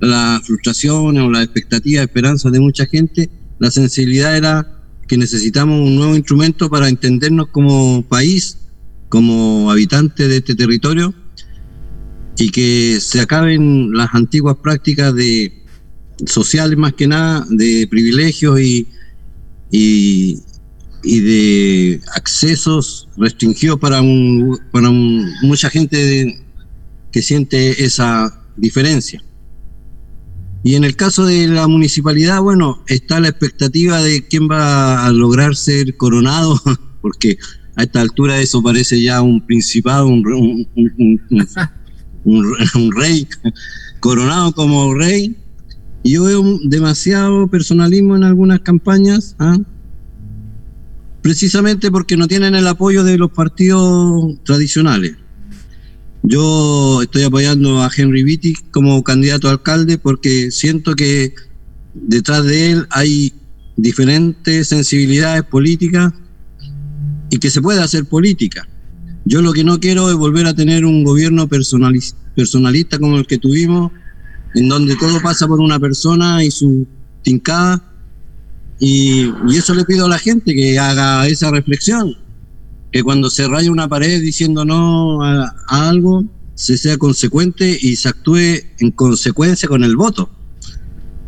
las 0.00 0.42
frustraciones 0.46 1.22
o 1.22 1.30
las 1.30 1.44
expectativas, 1.44 2.04
esperanzas 2.04 2.52
de 2.52 2.60
mucha 2.60 2.86
gente, 2.86 3.30
la 3.58 3.70
sensibilidad 3.70 4.36
era 4.36 4.78
que 5.06 5.16
necesitamos 5.16 5.80
un 5.80 5.96
nuevo 5.96 6.14
instrumento 6.14 6.68
para 6.68 6.88
entendernos 6.88 7.48
como 7.48 8.02
país, 8.02 8.58
como 9.08 9.70
habitantes 9.70 10.28
de 10.28 10.36
este 10.36 10.54
territorio 10.54 11.14
y 12.36 12.50
que 12.50 12.98
se 13.00 13.20
acaben 13.20 13.92
las 13.92 14.14
antiguas 14.14 14.56
prácticas 14.62 15.14
de 15.14 15.64
sociales 16.26 16.76
más 16.76 16.92
que 16.92 17.06
nada, 17.06 17.46
de 17.48 17.86
privilegios 17.88 18.60
y, 18.60 18.86
y, 19.70 20.40
de 21.02 22.00
accesos 22.14 23.08
restringidos 23.16 23.78
para, 23.78 24.02
un, 24.02 24.58
para 24.70 24.90
mucha 24.90 25.70
gente 25.70 26.38
que 27.10 27.22
siente 27.22 27.84
esa 27.84 28.44
diferencia. 28.56 29.22
Y 30.68 30.74
en 30.74 30.84
el 30.84 30.96
caso 30.96 31.24
de 31.24 31.48
la 31.48 31.66
municipalidad, 31.66 32.42
bueno, 32.42 32.84
está 32.88 33.20
la 33.20 33.28
expectativa 33.28 34.02
de 34.02 34.28
quién 34.28 34.50
va 34.50 35.06
a 35.06 35.12
lograr 35.12 35.56
ser 35.56 35.96
coronado, 35.96 36.60
porque 37.00 37.38
a 37.74 37.84
esta 37.84 38.02
altura 38.02 38.38
eso 38.38 38.62
parece 38.62 39.00
ya 39.00 39.22
un 39.22 39.46
principado, 39.46 40.08
un, 40.08 40.68
un 40.74 42.92
rey 42.94 43.26
coronado 44.00 44.52
como 44.52 44.92
rey 44.92 45.34
yo 46.04 46.24
veo 46.24 46.60
demasiado 46.64 47.48
personalismo 47.48 48.14
en 48.14 48.24
algunas 48.24 48.60
campañas, 48.60 49.36
¿ah? 49.38 49.56
precisamente 51.22 51.90
porque 51.90 52.18
no 52.18 52.28
tienen 52.28 52.54
el 52.54 52.66
apoyo 52.66 53.04
de 53.04 53.16
los 53.16 53.30
partidos 53.30 54.34
tradicionales. 54.44 55.16
Yo 56.22 57.02
estoy 57.02 57.22
apoyando 57.22 57.82
a 57.82 57.90
Henry 57.94 58.22
Vitti 58.22 58.54
como 58.70 59.02
candidato 59.02 59.48
a 59.48 59.52
alcalde 59.52 59.98
porque 59.98 60.50
siento 60.50 60.94
que 60.94 61.34
detrás 61.94 62.44
de 62.44 62.72
él 62.72 62.86
hay 62.90 63.32
diferentes 63.76 64.68
sensibilidades 64.68 65.44
políticas 65.44 66.12
y 67.30 67.38
que 67.38 67.50
se 67.50 67.62
puede 67.62 67.80
hacer 67.80 68.04
política. 68.06 68.68
Yo 69.24 69.42
lo 69.42 69.52
que 69.52 69.64
no 69.64 69.78
quiero 69.78 70.10
es 70.10 70.16
volver 70.16 70.46
a 70.46 70.54
tener 70.54 70.84
un 70.84 71.04
gobierno 71.04 71.48
personalista 71.48 72.98
como 72.98 73.18
el 73.18 73.26
que 73.26 73.38
tuvimos, 73.38 73.92
en 74.54 74.68
donde 74.68 74.96
todo 74.96 75.20
pasa 75.20 75.46
por 75.46 75.60
una 75.60 75.78
persona 75.78 76.42
y 76.42 76.50
su 76.50 76.86
tincada. 77.22 77.84
Y, 78.80 79.30
eso 79.54 79.74
le 79.74 79.84
pido 79.84 80.06
a 80.06 80.08
la 80.08 80.18
gente 80.18 80.54
que 80.54 80.78
haga 80.78 81.26
esa 81.26 81.50
reflexión, 81.50 82.16
que 82.92 83.02
cuando 83.02 83.30
se 83.30 83.46
raya 83.46 83.70
una 83.70 83.88
pared 83.88 84.20
diciendo 84.20 84.64
no 84.64 85.22
a, 85.22 85.54
algo, 85.68 86.24
se 86.54 86.78
sea 86.78 86.96
consecuente 86.96 87.78
y 87.80 87.96
se 87.96 88.08
actúe 88.08 88.62
en 88.78 88.90
consecuencia 88.90 89.68
con 89.68 89.84
el 89.84 89.96
voto. 89.96 90.30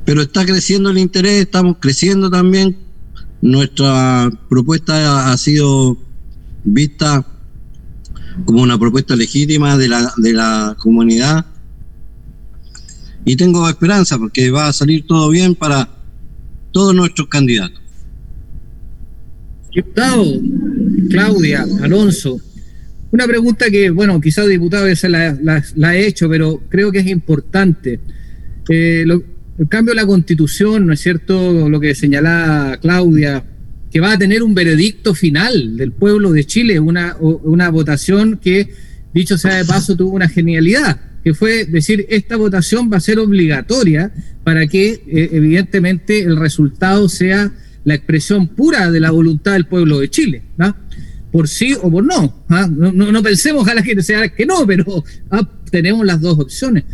Pero 0.04 0.22
está 0.22 0.44
creciendo 0.44 0.90
el 0.90 0.98
interés, 0.98 1.42
estamos 1.42 1.76
creciendo 1.78 2.30
también. 2.30 2.76
Nuestra 3.42 4.30
propuesta 4.48 5.32
ha 5.32 5.36
sido 5.36 5.96
vista 6.64 7.26
como 8.44 8.62
una 8.62 8.78
propuesta 8.78 9.16
legítima 9.16 9.76
de 9.76 9.88
la, 9.88 10.12
de 10.16 10.32
la 10.32 10.76
comunidad 10.78 11.46
y 13.24 13.36
tengo 13.36 13.68
esperanza 13.68 14.18
porque 14.18 14.50
va 14.50 14.68
a 14.68 14.72
salir 14.72 15.06
todo 15.06 15.28
bien 15.30 15.54
para 15.54 15.88
todos 16.72 16.94
nuestros 16.94 17.28
candidatos. 17.28 17.80
Diputado, 19.74 20.24
Claudia, 21.10 21.66
Alonso, 21.82 22.40
una 23.12 23.26
pregunta 23.26 23.70
que, 23.70 23.90
bueno, 23.90 24.20
quizás 24.20 24.46
diputado 24.46 24.88
ya 24.88 25.08
la, 25.08 25.62
la, 25.74 25.96
he 25.96 26.06
hecho, 26.06 26.28
pero 26.28 26.62
creo 26.68 26.92
que 26.92 27.00
es 27.00 27.06
importante. 27.08 27.98
Eh, 28.68 29.04
el 29.58 29.68
cambio 29.68 29.92
de 29.92 30.00
la 30.00 30.06
constitución, 30.06 30.86
¿no 30.86 30.92
es 30.92 31.00
cierto? 31.00 31.68
Lo 31.68 31.80
que 31.80 31.94
señalaba 31.94 32.76
Claudia, 32.78 33.44
que 33.90 34.00
va 34.00 34.12
a 34.12 34.18
tener 34.18 34.42
un 34.42 34.54
veredicto 34.54 35.14
final 35.14 35.76
del 35.76 35.92
pueblo 35.92 36.32
de 36.32 36.44
Chile, 36.44 36.78
una, 36.78 37.16
votación 37.70 38.38
que, 38.38 38.72
dicho 39.12 39.36
sea 39.36 39.56
de 39.56 39.64
paso, 39.64 39.96
tuvo 39.96 40.12
una 40.12 40.28
genialidad 40.28 41.00
que 41.22 41.34
fue 41.34 41.66
decir, 41.66 42.06
esta 42.08 42.36
votación 42.36 42.90
va 42.90 42.96
a 42.96 43.00
ser 43.00 43.18
obligatoria 43.18 44.10
para 44.42 44.66
que 44.66 45.02
eh, 45.06 45.28
evidentemente 45.32 46.22
el 46.22 46.36
resultado 46.36 47.10
sea 47.10 47.52
la 47.84 47.94
expresión 47.94 48.48
pura 48.48 48.90
de 48.90 49.00
la 49.00 49.10
voluntad 49.10 49.52
del 49.52 49.66
pueblo 49.66 50.00
de 50.00 50.08
Chile, 50.08 50.42
por 51.30 51.48
sí 51.48 51.74
o 51.80 51.90
por 51.90 52.04
no. 52.04 52.44
¿ah? 52.48 52.68
No, 52.70 52.92
no, 52.92 53.22
pensemos 53.22 53.66
a 53.68 53.74
la 53.74 53.82
gente 53.82 54.02
sea 54.02 54.28
que 54.28 54.46
no, 54.46 54.66
pero 54.66 55.04
ah, 55.30 55.48
tenemos 55.70 56.04
las 56.04 56.20
dos 56.20 56.38
opciones. 56.38 56.84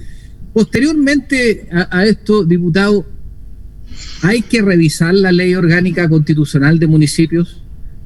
Posteriormente 0.53 1.69
a, 1.71 2.05
esto, 2.07 2.45
diputado, 2.45 3.07
hay 4.23 4.43
que 4.43 4.63
revisar 4.63 5.15
la 5.15 5.33
ley 5.33 5.55
orgánica 5.55 6.09
constitucional 6.09 6.79
de 6.79 6.87
municipios. 6.87 7.63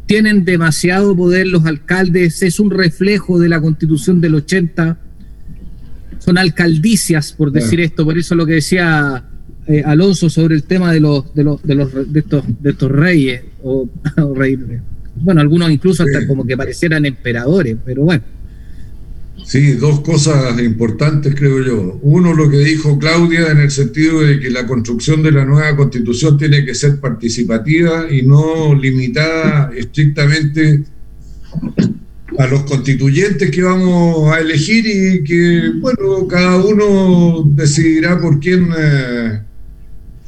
Tienen 0.07 0.45
demasiado 0.45 1.17
poder 1.17 1.47
los 1.47 1.67
alcaldes, 1.67 2.43
es 2.43 2.59
un 2.59 2.71
reflejo 2.71 3.39
de 3.39 3.49
la 3.49 3.61
constitución 3.61 4.21
del 4.21 4.35
80 4.35 4.99
son 6.21 6.37
alcaldicias, 6.37 7.33
por 7.33 7.51
decir 7.51 7.81
esto, 7.81 8.05
por 8.05 8.17
eso 8.19 8.35
lo 8.35 8.45
que 8.45 8.55
decía 8.55 9.25
eh, 9.67 9.83
Alonso 9.85 10.29
sobre 10.29 10.55
el 10.55 10.65
tema 10.65 10.93
de 10.93 11.01
los 11.01 11.35
de 11.35 11.45
los 11.45 11.63
de 11.63 11.75
los 11.75 12.13
de 12.13 12.21
estos 12.21 12.45
de 12.61 12.71
estos 12.71 12.91
reyes 12.91 13.43
o, 13.63 13.89
reyes, 14.37 14.61
bueno, 15.21 15.41
algunos 15.41 15.71
incluso 15.71 16.03
hasta 16.03 16.27
como 16.27 16.47
que 16.47 16.57
parecieran 16.57 17.05
emperadores, 17.07 17.77
pero 17.85 18.03
bueno. 18.03 18.23
Sí, 19.45 19.73
dos 19.73 20.01
cosas 20.01 20.61
importantes 20.61 21.35
creo 21.35 21.65
yo. 21.65 21.99
Uno, 22.03 22.35
lo 22.35 22.49
que 22.49 22.59
dijo 22.59 22.99
Claudia 22.99 23.51
en 23.51 23.59
el 23.59 23.71
sentido 23.71 24.21
de 24.21 24.39
que 24.39 24.51
la 24.51 24.67
construcción 24.67 25.23
de 25.23 25.33
la 25.33 25.45
nueva 25.45 25.75
constitución 25.77 26.39
tiene 26.39 26.65
que 26.65 26.75
ser 26.75 27.01
participativa 27.01 28.07
y 28.11 28.23
no 28.23 28.75
limitada 28.75 29.73
estrictamente 29.77 30.85
a 32.39 32.47
los 32.47 32.63
constituyentes 32.63 33.51
que 33.51 33.63
vamos 33.63 34.33
a 34.33 34.39
elegir 34.39 34.87
y 34.87 35.25
que, 35.25 35.73
bueno, 35.81 36.29
cada 36.29 36.57
uno 36.57 37.43
decidirá 37.45 38.21
por 38.21 38.39
quién 38.39 38.69
eh, 38.79 39.41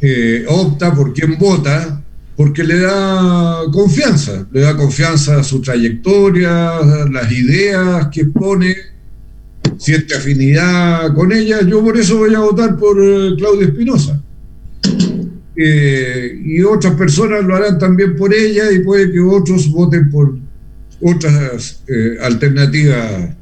eh, 0.00 0.44
opta, 0.48 0.92
por 0.94 1.14
quién 1.14 1.38
vota, 1.38 2.01
porque 2.36 2.64
le 2.64 2.80
da 2.80 3.62
confianza, 3.72 4.46
le 4.50 4.60
da 4.62 4.76
confianza 4.76 5.38
a 5.38 5.44
su 5.44 5.60
trayectoria, 5.60 6.80
las 7.10 7.30
ideas 7.30 8.08
que 8.08 8.24
pone, 8.24 8.74
siente 9.78 10.14
afinidad 10.14 11.14
con 11.14 11.32
ellas. 11.32 11.66
Yo 11.66 11.82
por 11.82 11.96
eso 11.96 12.18
voy 12.18 12.34
a 12.34 12.40
votar 12.40 12.76
por 12.76 12.96
eh, 13.02 13.34
Claudia 13.36 13.66
Espinosa. 13.66 14.22
Eh, 15.54 16.40
y 16.44 16.62
otras 16.62 16.94
personas 16.94 17.44
lo 17.44 17.54
harán 17.54 17.78
también 17.78 18.16
por 18.16 18.32
ella 18.32 18.72
y 18.72 18.78
puede 18.78 19.12
que 19.12 19.20
otros 19.20 19.70
voten 19.70 20.10
por 20.10 20.34
otras 21.02 21.82
eh, 21.88 22.16
alternativas. 22.22 23.36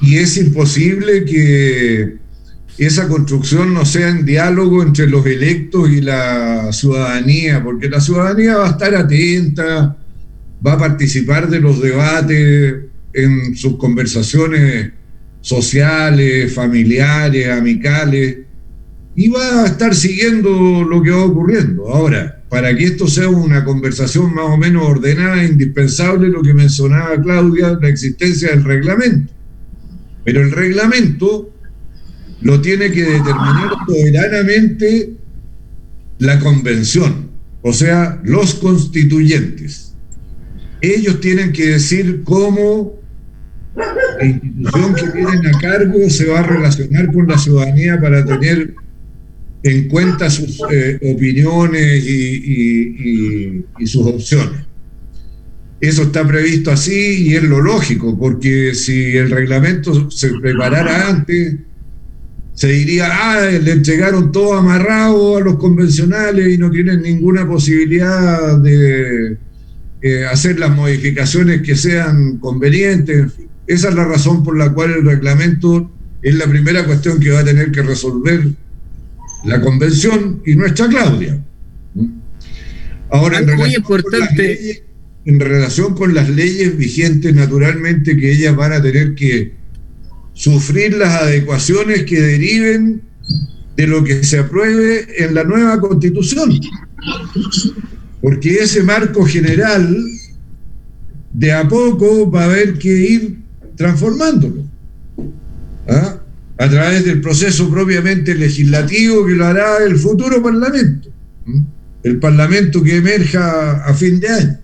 Y 0.00 0.16
es 0.16 0.36
imposible 0.38 1.24
que 1.24 2.16
esa 2.86 3.08
construcción 3.08 3.74
no 3.74 3.84
sea 3.84 4.08
en 4.08 4.24
diálogo 4.24 4.82
entre 4.82 5.08
los 5.08 5.26
electos 5.26 5.90
y 5.90 6.00
la 6.00 6.72
ciudadanía, 6.72 7.62
porque 7.62 7.88
la 7.88 8.00
ciudadanía 8.00 8.56
va 8.56 8.68
a 8.68 8.70
estar 8.70 8.94
atenta, 8.94 9.96
va 10.64 10.72
a 10.72 10.78
participar 10.78 11.48
de 11.48 11.60
los 11.60 11.80
debates 11.82 12.76
en 13.12 13.56
sus 13.56 13.76
conversaciones 13.76 14.92
sociales, 15.40 16.52
familiares, 16.52 17.48
amicales, 17.48 18.38
y 19.16 19.28
va 19.28 19.64
a 19.64 19.66
estar 19.66 19.94
siguiendo 19.94 20.84
lo 20.84 21.02
que 21.02 21.10
va 21.10 21.24
ocurriendo. 21.24 21.88
Ahora, 21.88 22.42
para 22.48 22.74
que 22.76 22.84
esto 22.84 23.08
sea 23.08 23.28
una 23.28 23.64
conversación 23.64 24.32
más 24.34 24.46
o 24.46 24.56
menos 24.56 24.84
ordenada, 24.84 25.44
indispensable 25.44 26.28
lo 26.28 26.42
que 26.42 26.54
mencionaba 26.54 27.20
Claudia, 27.20 27.76
la 27.80 27.88
existencia 27.88 28.50
del 28.50 28.62
reglamento. 28.62 29.32
Pero 30.24 30.42
el 30.42 30.52
reglamento 30.52 31.50
lo 32.40 32.60
tiene 32.60 32.90
que 32.90 33.02
determinar 33.02 33.70
soberanamente 33.86 35.10
la 36.18 36.38
convención, 36.38 37.30
o 37.62 37.72
sea, 37.72 38.20
los 38.24 38.54
constituyentes. 38.54 39.94
Ellos 40.80 41.20
tienen 41.20 41.52
que 41.52 41.66
decir 41.70 42.22
cómo 42.24 42.98
la 43.74 44.24
institución 44.26 44.94
que 44.94 45.08
tienen 45.10 45.46
a 45.46 45.58
cargo 45.60 46.10
se 46.10 46.26
va 46.26 46.40
a 46.40 46.42
relacionar 46.44 47.12
con 47.12 47.26
la 47.28 47.38
ciudadanía 47.38 48.00
para 48.00 48.24
tener 48.24 48.74
en 49.62 49.88
cuenta 49.88 50.30
sus 50.30 50.60
eh, 50.70 50.98
opiniones 51.14 52.04
y, 52.04 53.64
y 53.78 53.86
sus 53.86 54.06
opciones. 54.06 54.68
Eso 55.80 56.02
está 56.02 56.26
previsto 56.26 56.72
así 56.72 57.28
y 57.28 57.34
es 57.36 57.42
lo 57.44 57.60
lógico, 57.60 58.18
porque 58.18 58.74
si 58.74 59.16
el 59.16 59.30
reglamento 59.30 60.10
se 60.10 60.30
preparara 60.40 61.08
antes, 61.08 61.54
se 62.58 62.66
diría, 62.66 63.08
ah, 63.12 63.40
le 63.52 63.70
entregaron 63.70 64.32
todo 64.32 64.54
amarrado 64.54 65.36
a 65.36 65.40
los 65.40 65.58
convencionales 65.58 66.52
y 66.52 66.58
no 66.58 66.72
tienen 66.72 67.02
ninguna 67.02 67.46
posibilidad 67.46 68.58
de 68.58 69.36
eh, 70.02 70.24
hacer 70.26 70.58
las 70.58 70.74
modificaciones 70.74 71.62
que 71.62 71.76
sean 71.76 72.38
convenientes. 72.38 73.34
Esa 73.64 73.90
es 73.90 73.94
la 73.94 74.04
razón 74.04 74.42
por 74.42 74.58
la 74.58 74.72
cual 74.72 74.90
el 74.90 75.04
reglamento 75.04 75.88
es 76.20 76.34
la 76.34 76.48
primera 76.48 76.84
cuestión 76.84 77.20
que 77.20 77.30
va 77.30 77.38
a 77.38 77.44
tener 77.44 77.70
que 77.70 77.82
resolver 77.82 78.48
la 79.44 79.60
convención 79.60 80.42
y 80.44 80.56
nuestra 80.56 80.88
Claudia. 80.88 81.40
Ahora, 83.10 83.38
en 83.38 83.54
muy 83.54 83.76
importante. 83.76 84.82
en 85.26 85.38
relación 85.38 85.94
con 85.94 86.12
las 86.12 86.28
leyes 86.28 86.76
vigentes, 86.76 87.32
naturalmente 87.36 88.16
que 88.16 88.32
ellas 88.32 88.56
van 88.56 88.72
a 88.72 88.82
tener 88.82 89.14
que 89.14 89.57
sufrir 90.38 90.94
las 90.94 91.22
adecuaciones 91.22 92.04
que 92.04 92.20
deriven 92.20 93.02
de 93.76 93.86
lo 93.88 94.04
que 94.04 94.22
se 94.22 94.38
apruebe 94.38 95.24
en 95.24 95.34
la 95.34 95.42
nueva 95.42 95.80
constitución. 95.80 96.60
Porque 98.22 98.50
ese 98.54 98.84
marco 98.84 99.24
general 99.24 99.96
de 101.32 101.52
a 101.52 101.66
poco 101.66 102.30
va 102.30 102.42
a 102.42 102.44
haber 102.44 102.78
que 102.78 102.88
ir 102.88 103.38
transformándolo. 103.74 104.64
¿ah? 105.88 106.20
A 106.58 106.68
través 106.68 107.04
del 107.04 107.20
proceso 107.20 107.68
propiamente 107.68 108.32
legislativo 108.36 109.26
que 109.26 109.34
lo 109.34 109.44
hará 109.44 109.78
el 109.84 109.96
futuro 109.96 110.40
Parlamento. 110.40 111.08
El 112.04 112.20
Parlamento 112.20 112.80
que 112.84 112.98
emerja 112.98 113.84
a 113.84 113.92
fin 113.92 114.20
de 114.20 114.28
año. 114.28 114.58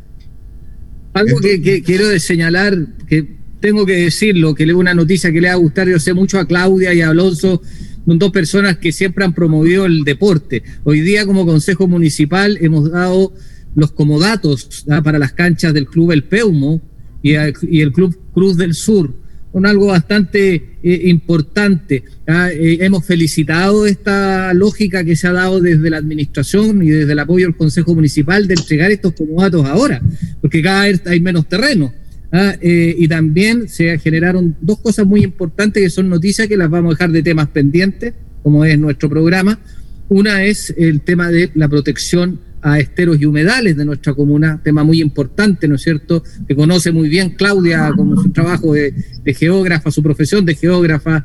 Algo 1.14 1.40
que, 1.40 1.60
que, 1.60 1.82
quiero 1.82 2.16
señalar, 2.20 2.76
que 3.08 3.43
tengo 3.64 3.86
que 3.86 3.96
decirlo, 3.96 4.54
que 4.54 4.66
le 4.66 4.74
una 4.74 4.92
noticia 4.92 5.32
que 5.32 5.40
le 5.40 5.48
va 5.48 5.54
a 5.54 5.56
gustar, 5.56 5.88
yo 5.88 5.98
sé 5.98 6.12
mucho 6.12 6.38
a 6.38 6.46
Claudia 6.46 6.92
y 6.92 7.00
a 7.00 7.08
Alonso, 7.08 7.62
son 8.04 8.18
dos 8.18 8.30
personas 8.30 8.76
que 8.76 8.92
siempre 8.92 9.24
han 9.24 9.32
promovido 9.32 9.86
el 9.86 10.04
deporte. 10.04 10.62
Hoy 10.82 11.00
día 11.00 11.24
como 11.24 11.46
Consejo 11.46 11.88
Municipal 11.88 12.58
hemos 12.60 12.90
dado 12.90 13.32
los 13.74 13.92
comodatos 13.92 14.84
¿ah? 14.90 15.00
para 15.00 15.18
las 15.18 15.32
canchas 15.32 15.72
del 15.72 15.86
Club 15.86 16.12
El 16.12 16.24
Peumo 16.24 16.82
y, 17.22 17.36
el 17.36 17.90
Club 17.90 18.14
Cruz 18.34 18.58
del 18.58 18.74
Sur, 18.74 19.14
con 19.50 19.64
algo 19.64 19.86
bastante 19.86 20.76
eh, 20.82 21.00
importante. 21.06 22.04
¿ah? 22.28 22.50
Eh, 22.52 22.80
hemos 22.82 23.06
felicitado 23.06 23.86
esta 23.86 24.52
lógica 24.52 25.04
que 25.04 25.16
se 25.16 25.26
ha 25.26 25.32
dado 25.32 25.62
desde 25.62 25.88
la 25.88 25.96
administración 25.96 26.82
y 26.82 26.90
desde 26.90 27.12
el 27.12 27.18
apoyo 27.18 27.46
del 27.46 27.56
Consejo 27.56 27.94
Municipal 27.94 28.46
de 28.46 28.56
entregar 28.56 28.90
estos 28.90 29.14
comodatos 29.14 29.64
ahora, 29.64 30.02
porque 30.42 30.60
cada 30.60 30.82
vez 30.82 31.00
hay 31.06 31.20
menos 31.20 31.48
terreno. 31.48 31.94
Ah, 32.36 32.56
eh, 32.60 32.96
y 32.98 33.06
también 33.06 33.68
se 33.68 33.96
generaron 34.00 34.56
dos 34.60 34.80
cosas 34.80 35.06
muy 35.06 35.22
importantes 35.22 35.80
que 35.80 35.88
son 35.88 36.08
noticias 36.08 36.48
que 36.48 36.56
las 36.56 36.68
vamos 36.68 36.90
a 36.90 36.94
dejar 36.96 37.12
de 37.12 37.22
temas 37.22 37.46
pendientes, 37.46 38.12
como 38.42 38.64
es 38.64 38.76
nuestro 38.76 39.08
programa. 39.08 39.60
Una 40.08 40.42
es 40.42 40.74
el 40.76 41.02
tema 41.02 41.30
de 41.30 41.52
la 41.54 41.68
protección 41.68 42.40
a 42.60 42.80
esteros 42.80 43.20
y 43.20 43.26
humedales 43.26 43.76
de 43.76 43.84
nuestra 43.84 44.14
comuna, 44.14 44.60
tema 44.64 44.82
muy 44.82 45.00
importante, 45.00 45.68
¿no 45.68 45.76
es 45.76 45.82
cierto? 45.82 46.24
Que 46.48 46.56
conoce 46.56 46.90
muy 46.90 47.08
bien 47.08 47.30
Claudia 47.30 47.92
como 47.94 48.20
su 48.20 48.30
trabajo 48.30 48.74
de, 48.74 48.92
de 49.22 49.34
geógrafa, 49.34 49.92
su 49.92 50.02
profesión 50.02 50.44
de 50.44 50.56
geógrafa 50.56 51.24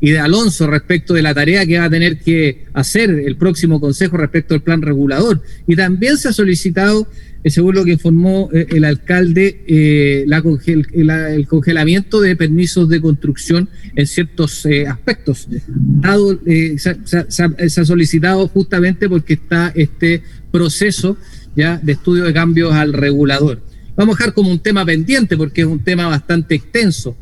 y 0.00 0.10
de 0.10 0.18
Alonso 0.18 0.66
respecto 0.66 1.14
de 1.14 1.22
la 1.22 1.34
tarea 1.34 1.66
que 1.66 1.78
va 1.78 1.84
a 1.84 1.90
tener 1.90 2.18
que 2.18 2.66
hacer 2.72 3.10
el 3.10 3.36
próximo 3.36 3.80
Consejo 3.80 4.16
respecto 4.16 4.54
al 4.54 4.62
plan 4.62 4.82
regulador. 4.82 5.42
Y 5.66 5.74
también 5.76 6.16
se 6.16 6.28
ha 6.28 6.32
solicitado 6.32 7.08
eh, 7.44 7.50
según 7.50 7.74
lo 7.76 7.84
que 7.84 7.92
informó 7.92 8.50
eh, 8.52 8.66
el 8.70 8.84
alcalde, 8.84 9.62
eh, 9.66 10.26
el 10.26 11.46
congelamiento 11.46 12.20
de 12.20 12.34
permisos 12.36 12.88
de 12.88 13.00
construcción 13.00 13.68
en 13.94 14.06
ciertos 14.06 14.66
aspectos. 14.88 15.48
Dado, 15.68 16.38
se, 16.76 17.80
ha 17.80 17.84
solicitado 17.84 18.48
justamente 18.48 19.08
porque 19.08 19.34
está 19.34 19.72
este 19.74 20.22
proceso 20.50 21.16
ya 21.54 21.78
de 21.82 21.92
estudio 21.92 22.24
de 22.24 22.32
cambios 22.32 22.72
al 22.72 22.92
regulador. 22.92 23.62
Vamos 23.96 24.14
a 24.14 24.18
dejar 24.18 24.34
como 24.34 24.50
un 24.50 24.60
tema 24.60 24.84
pendiente 24.84 25.36
porque 25.36 25.62
es 25.62 25.66
un 25.66 25.82
tema 25.82 26.06
bastante 26.06 26.54
extenso. 26.54 27.16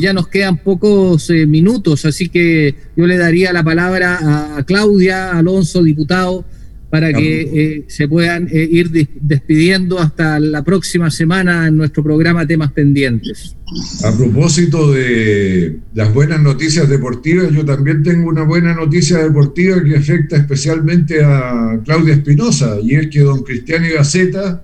Ya 0.00 0.12
nos 0.12 0.28
quedan 0.28 0.58
pocos 0.58 1.30
minutos, 1.46 2.04
así 2.04 2.28
que 2.28 2.74
yo 2.94 3.06
le 3.06 3.16
daría 3.16 3.52
la 3.52 3.64
palabra 3.64 4.56
a 4.58 4.64
Claudia 4.64 5.30
Alonso, 5.30 5.82
diputado 5.82 6.44
para 6.92 7.10
que 7.10 7.40
eh, 7.40 7.84
se 7.88 8.06
puedan 8.06 8.48
eh, 8.52 8.68
ir 8.70 8.90
despidiendo 8.90 9.98
hasta 9.98 10.38
la 10.38 10.62
próxima 10.62 11.10
semana 11.10 11.66
en 11.66 11.78
nuestro 11.78 12.02
programa 12.02 12.46
Temas 12.46 12.70
Pendientes. 12.72 13.56
A 14.04 14.14
propósito 14.14 14.92
de 14.92 15.78
las 15.94 16.12
buenas 16.12 16.42
noticias 16.42 16.90
deportivas, 16.90 17.50
yo 17.50 17.64
también 17.64 18.02
tengo 18.02 18.28
una 18.28 18.42
buena 18.42 18.74
noticia 18.74 19.16
deportiva 19.16 19.82
que 19.82 19.96
afecta 19.96 20.36
especialmente 20.36 21.24
a 21.24 21.80
Claudia 21.82 22.12
Espinosa, 22.12 22.76
y 22.82 22.96
es 22.96 23.06
que 23.06 23.20
don 23.20 23.42
Cristiano 23.42 23.86
Gaceta, 23.94 24.62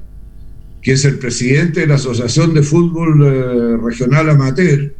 que 0.82 0.92
es 0.92 1.06
el 1.06 1.18
presidente 1.18 1.80
de 1.80 1.86
la 1.86 1.94
Asociación 1.94 2.52
de 2.52 2.62
Fútbol 2.62 3.24
eh, 3.24 3.76
Regional 3.82 4.28
Amateur 4.28 4.97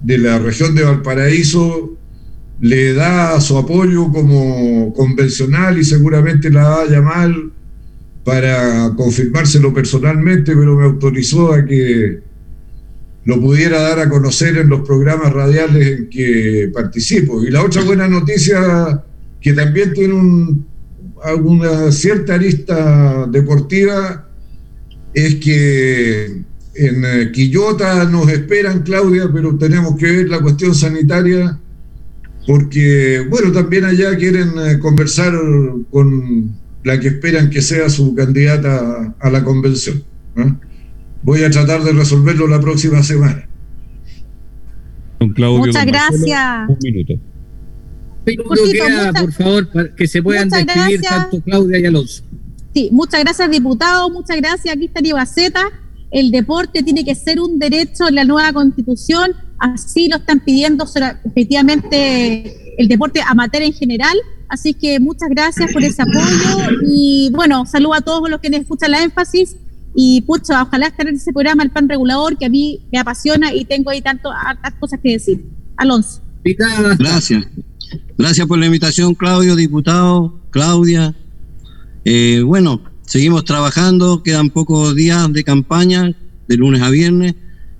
de 0.00 0.18
la 0.18 0.38
región 0.38 0.74
de 0.74 0.84
Valparaíso, 0.84 1.96
le 2.60 2.92
da 2.92 3.40
su 3.40 3.56
apoyo 3.56 4.10
como 4.12 4.92
convencional 4.94 5.78
y 5.78 5.84
seguramente 5.84 6.50
la 6.50 6.68
va 6.68 6.82
a 6.82 6.86
llamar 6.86 7.34
para 8.24 8.92
confirmárselo 8.96 9.72
personalmente, 9.72 10.54
pero 10.54 10.76
me 10.76 10.84
autorizó 10.84 11.54
a 11.54 11.64
que 11.64 12.20
lo 13.24 13.40
pudiera 13.40 13.80
dar 13.80 14.00
a 14.00 14.08
conocer 14.08 14.56
en 14.58 14.68
los 14.68 14.80
programas 14.80 15.32
radiales 15.32 15.86
en 15.86 16.10
que 16.10 16.70
participo. 16.72 17.42
Y 17.44 17.50
la 17.50 17.62
otra 17.62 17.82
buena 17.82 18.08
noticia, 18.08 19.02
que 19.40 19.52
también 19.52 19.92
tiene 19.92 20.14
un, 20.14 20.66
alguna 21.22 21.90
cierta 21.92 22.34
arista 22.34 23.26
deportiva, 23.26 24.28
es 25.14 25.36
que 25.36 26.42
en 26.86 27.32
Quillota 27.32 28.04
nos 28.04 28.28
esperan, 28.30 28.82
Claudia, 28.82 29.30
pero 29.32 29.56
tenemos 29.56 29.96
que 29.96 30.06
ver 30.06 30.28
la 30.28 30.40
cuestión 30.40 30.74
sanitaria 30.74 31.58
porque, 32.46 33.26
bueno, 33.28 33.52
también 33.52 33.84
allá 33.84 34.16
quieren 34.16 34.52
eh, 34.58 34.78
conversar 34.78 35.34
con 35.90 36.58
la 36.82 36.98
que 36.98 37.08
esperan 37.08 37.50
que 37.50 37.60
sea 37.60 37.88
su 37.88 38.14
candidata 38.14 39.14
a 39.20 39.30
la 39.30 39.44
convención. 39.44 40.02
Voy 41.22 41.44
a 41.44 41.50
tratar 41.50 41.82
de 41.82 41.92
resolverlo 41.92 42.46
la 42.46 42.60
próxima 42.60 43.02
semana. 43.02 43.46
Muchas 45.20 45.86
gracias. 45.86 46.68
un 46.68 46.78
minuto. 46.82 47.14
por 49.20 49.32
favor, 49.32 49.70
para 49.70 49.94
que 49.94 50.08
se 50.08 50.22
puedan 50.22 50.48
despedir 50.48 51.02
tanto 51.02 51.42
Claudia 51.42 51.78
y 51.78 51.86
Alonso. 51.86 52.24
Sí, 52.72 52.88
muchas 52.90 53.20
gracias, 53.20 53.50
diputado. 53.50 54.08
Muchas 54.10 54.36
gracias. 54.38 54.74
Aquí 54.74 54.86
está 54.86 55.06
Ibaceta. 55.06 55.68
El 56.10 56.30
deporte 56.30 56.82
tiene 56.82 57.04
que 57.04 57.14
ser 57.14 57.40
un 57.40 57.58
derecho 57.58 58.08
en 58.08 58.16
la 58.16 58.24
nueva 58.24 58.52
constitución. 58.52 59.32
Así 59.58 60.08
lo 60.08 60.16
están 60.16 60.40
pidiendo 60.40 60.84
efectivamente 61.24 62.74
el 62.78 62.88
deporte 62.88 63.20
amateur 63.26 63.62
en 63.62 63.72
general. 63.72 64.16
Así 64.48 64.74
que 64.74 64.98
muchas 64.98 65.28
gracias 65.28 65.72
por 65.72 65.84
ese 65.84 66.02
apoyo. 66.02 66.70
Y 66.86 67.30
bueno, 67.32 67.64
saludo 67.66 67.94
a 67.94 68.00
todos 68.00 68.28
los 68.28 68.40
que 68.40 68.48
escuchan 68.48 68.90
la 68.90 69.02
énfasis. 69.02 69.56
Y 69.94 70.22
pucha, 70.22 70.62
ojalá 70.62 70.86
estar 70.86 71.06
en 71.06 71.16
ese 71.16 71.32
programa, 71.32 71.62
el 71.62 71.70
plan 71.70 71.88
regulador, 71.88 72.36
que 72.36 72.46
a 72.46 72.48
mí 72.48 72.80
me 72.92 72.98
apasiona 72.98 73.52
y 73.52 73.64
tengo 73.64 73.90
ahí 73.90 74.00
tantas 74.00 74.32
cosas 74.78 75.00
que 75.02 75.12
decir. 75.12 75.44
Alonso. 75.76 76.22
Gracias. 76.98 77.44
Gracias 78.16 78.46
por 78.46 78.58
la 78.58 78.66
invitación, 78.66 79.14
Claudio, 79.14 79.56
diputado, 79.56 80.40
Claudia. 80.50 81.14
Eh, 82.04 82.42
bueno, 82.44 82.80
seguimos 83.10 83.44
trabajando, 83.44 84.22
quedan 84.22 84.50
pocos 84.50 84.94
días 84.94 85.32
de 85.32 85.42
campaña, 85.42 86.14
de 86.46 86.56
lunes 86.56 86.80
a 86.80 86.90
viernes, 86.90 87.34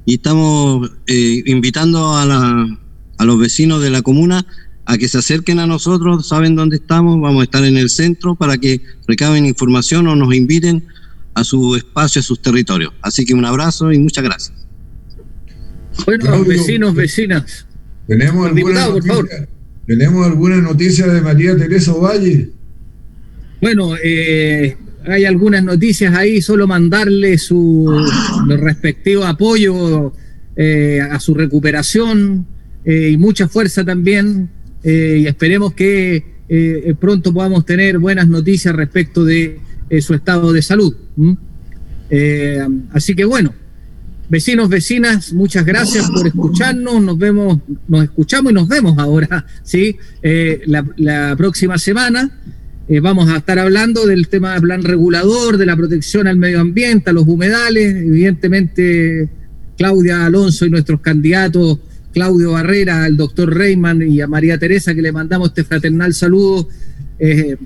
y 0.04 0.14
estamos 0.14 0.90
eh, 1.06 1.44
invitando 1.46 2.16
a, 2.16 2.26
la, 2.26 2.78
a 3.16 3.24
los 3.24 3.38
vecinos 3.38 3.80
de 3.80 3.90
la 3.90 4.02
comuna 4.02 4.44
a 4.86 4.98
que 4.98 5.06
se 5.06 5.18
acerquen 5.18 5.60
a 5.60 5.68
nosotros, 5.68 6.26
saben 6.26 6.56
dónde 6.56 6.76
estamos, 6.76 7.20
vamos 7.20 7.42
a 7.42 7.44
estar 7.44 7.64
en 7.64 7.76
el 7.76 7.90
centro 7.90 8.34
para 8.34 8.58
que 8.58 8.80
recaben 9.06 9.46
información 9.46 10.08
o 10.08 10.16
nos 10.16 10.34
inviten 10.34 10.82
a 11.34 11.44
su 11.44 11.76
espacio, 11.76 12.18
a 12.18 12.22
sus 12.24 12.42
territorios. 12.42 12.92
Así 13.00 13.24
que 13.24 13.32
un 13.32 13.44
abrazo 13.44 13.92
y 13.92 14.00
muchas 14.00 14.24
gracias. 14.24 14.58
Bueno, 16.06 16.44
vecinos, 16.44 16.92
vecinas. 16.92 17.66
¿Tenemos 18.08 18.48
alguna, 18.48 18.88
noticia, 18.88 19.48
¿Tenemos 19.86 20.26
alguna 20.26 20.56
noticia 20.56 21.06
de 21.06 21.20
María 21.20 21.56
Teresa 21.56 21.92
Valle? 21.92 22.50
Bueno, 23.60 23.94
eh, 24.02 24.76
hay 25.06 25.24
algunas 25.24 25.64
noticias 25.64 26.14
ahí, 26.14 26.42
solo 26.42 26.66
mandarle 26.66 27.38
su 27.38 27.86
respectivo 28.48 29.24
apoyo 29.24 30.12
eh, 30.56 31.00
a 31.00 31.18
su 31.20 31.34
recuperación 31.34 32.46
eh, 32.84 33.10
y 33.12 33.16
mucha 33.16 33.48
fuerza 33.48 33.84
también. 33.84 34.48
y 34.82 35.26
esperemos 35.26 35.74
que 35.74 36.40
pronto 36.98 37.32
podamos 37.32 37.64
tener 37.64 37.98
buenas 37.98 38.26
noticias 38.26 38.74
respecto 38.74 39.24
de 39.24 39.60
su 40.00 40.14
estado 40.14 40.52
de 40.52 40.62
salud. 40.62 40.94
así 42.92 43.14
que 43.14 43.24
bueno, 43.24 43.54
Vecinos, 44.30 44.68
vecinas, 44.68 45.32
muchas 45.32 45.66
gracias 45.66 46.08
por 46.08 46.24
escucharnos. 46.24 47.02
Nos 47.02 47.18
vemos, 47.18 47.58
nos 47.88 48.04
escuchamos 48.04 48.52
y 48.52 48.54
nos 48.54 48.68
vemos 48.68 48.96
ahora, 48.96 49.44
¿sí? 49.64 49.96
Eh, 50.22 50.62
la, 50.66 51.34
próxima 51.36 51.78
semana 51.78 52.30
eh, 52.90 52.98
vamos 52.98 53.30
a 53.30 53.36
estar 53.36 53.58
hablando 53.60 54.04
del 54.04 54.26
tema 54.26 54.52
del 54.52 54.62
plan 54.62 54.82
regulador, 54.82 55.56
de 55.56 55.64
la 55.64 55.76
protección 55.76 56.26
al 56.26 56.36
medio 56.36 56.60
ambiente, 56.60 57.10
a 57.10 57.12
los 57.12 57.26
humedales. 57.26 57.94
Evidentemente, 57.94 59.28
Claudia 59.78 60.26
Alonso 60.26 60.66
y 60.66 60.70
nuestros 60.70 61.00
candidatos, 61.00 61.78
Claudio 62.12 62.50
Barrera, 62.50 63.04
al 63.04 63.16
doctor 63.16 63.54
Reyman 63.54 64.02
y 64.02 64.20
a 64.20 64.26
María 64.26 64.58
Teresa, 64.58 64.92
que 64.92 65.02
le 65.02 65.12
mandamos 65.12 65.50
este 65.50 65.62
fraternal 65.62 66.12
saludo. 66.14 66.68
Eh, 67.20 67.56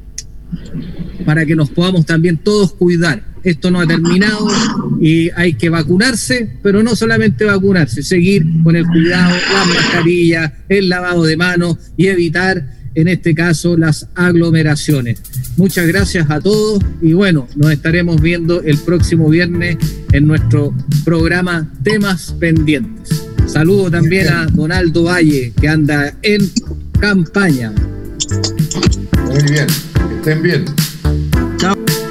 para 1.24 1.46
que 1.46 1.56
nos 1.56 1.70
podamos 1.70 2.04
también 2.06 2.36
todos 2.36 2.74
cuidar. 2.74 3.24
Esto 3.42 3.70
no 3.70 3.80
ha 3.80 3.86
terminado 3.86 4.46
y 5.00 5.30
hay 5.36 5.54
que 5.54 5.68
vacunarse, 5.68 6.58
pero 6.62 6.82
no 6.82 6.96
solamente 6.96 7.44
vacunarse, 7.44 8.02
seguir 8.02 8.44
con 8.62 8.74
el 8.76 8.86
cuidado, 8.86 9.34
la 9.52 9.64
mascarilla, 9.64 10.54
el 10.68 10.88
lavado 10.88 11.24
de 11.24 11.36
manos 11.36 11.76
y 11.96 12.06
evitar, 12.06 12.66
en 12.94 13.08
este 13.08 13.34
caso, 13.34 13.76
las 13.76 14.08
aglomeraciones. 14.14 15.20
Muchas 15.56 15.86
gracias 15.86 16.30
a 16.30 16.40
todos 16.40 16.82
y 17.00 17.12
bueno, 17.12 17.48
nos 17.56 17.70
estaremos 17.72 18.20
viendo 18.20 18.62
el 18.62 18.78
próximo 18.78 19.28
viernes 19.28 19.78
en 20.12 20.26
nuestro 20.26 20.74
programa 21.04 21.70
Temas 21.82 22.34
Pendientes. 22.38 23.24
Saludo 23.46 23.90
también 23.90 24.28
a 24.28 24.46
Donaldo 24.46 25.04
Valle, 25.04 25.52
que 25.60 25.68
anda 25.68 26.14
en 26.22 26.50
campaña. 26.98 27.72
Muy 29.30 29.42
bien. 29.50 29.66
Estén 30.18 30.42
bien. 30.42 30.83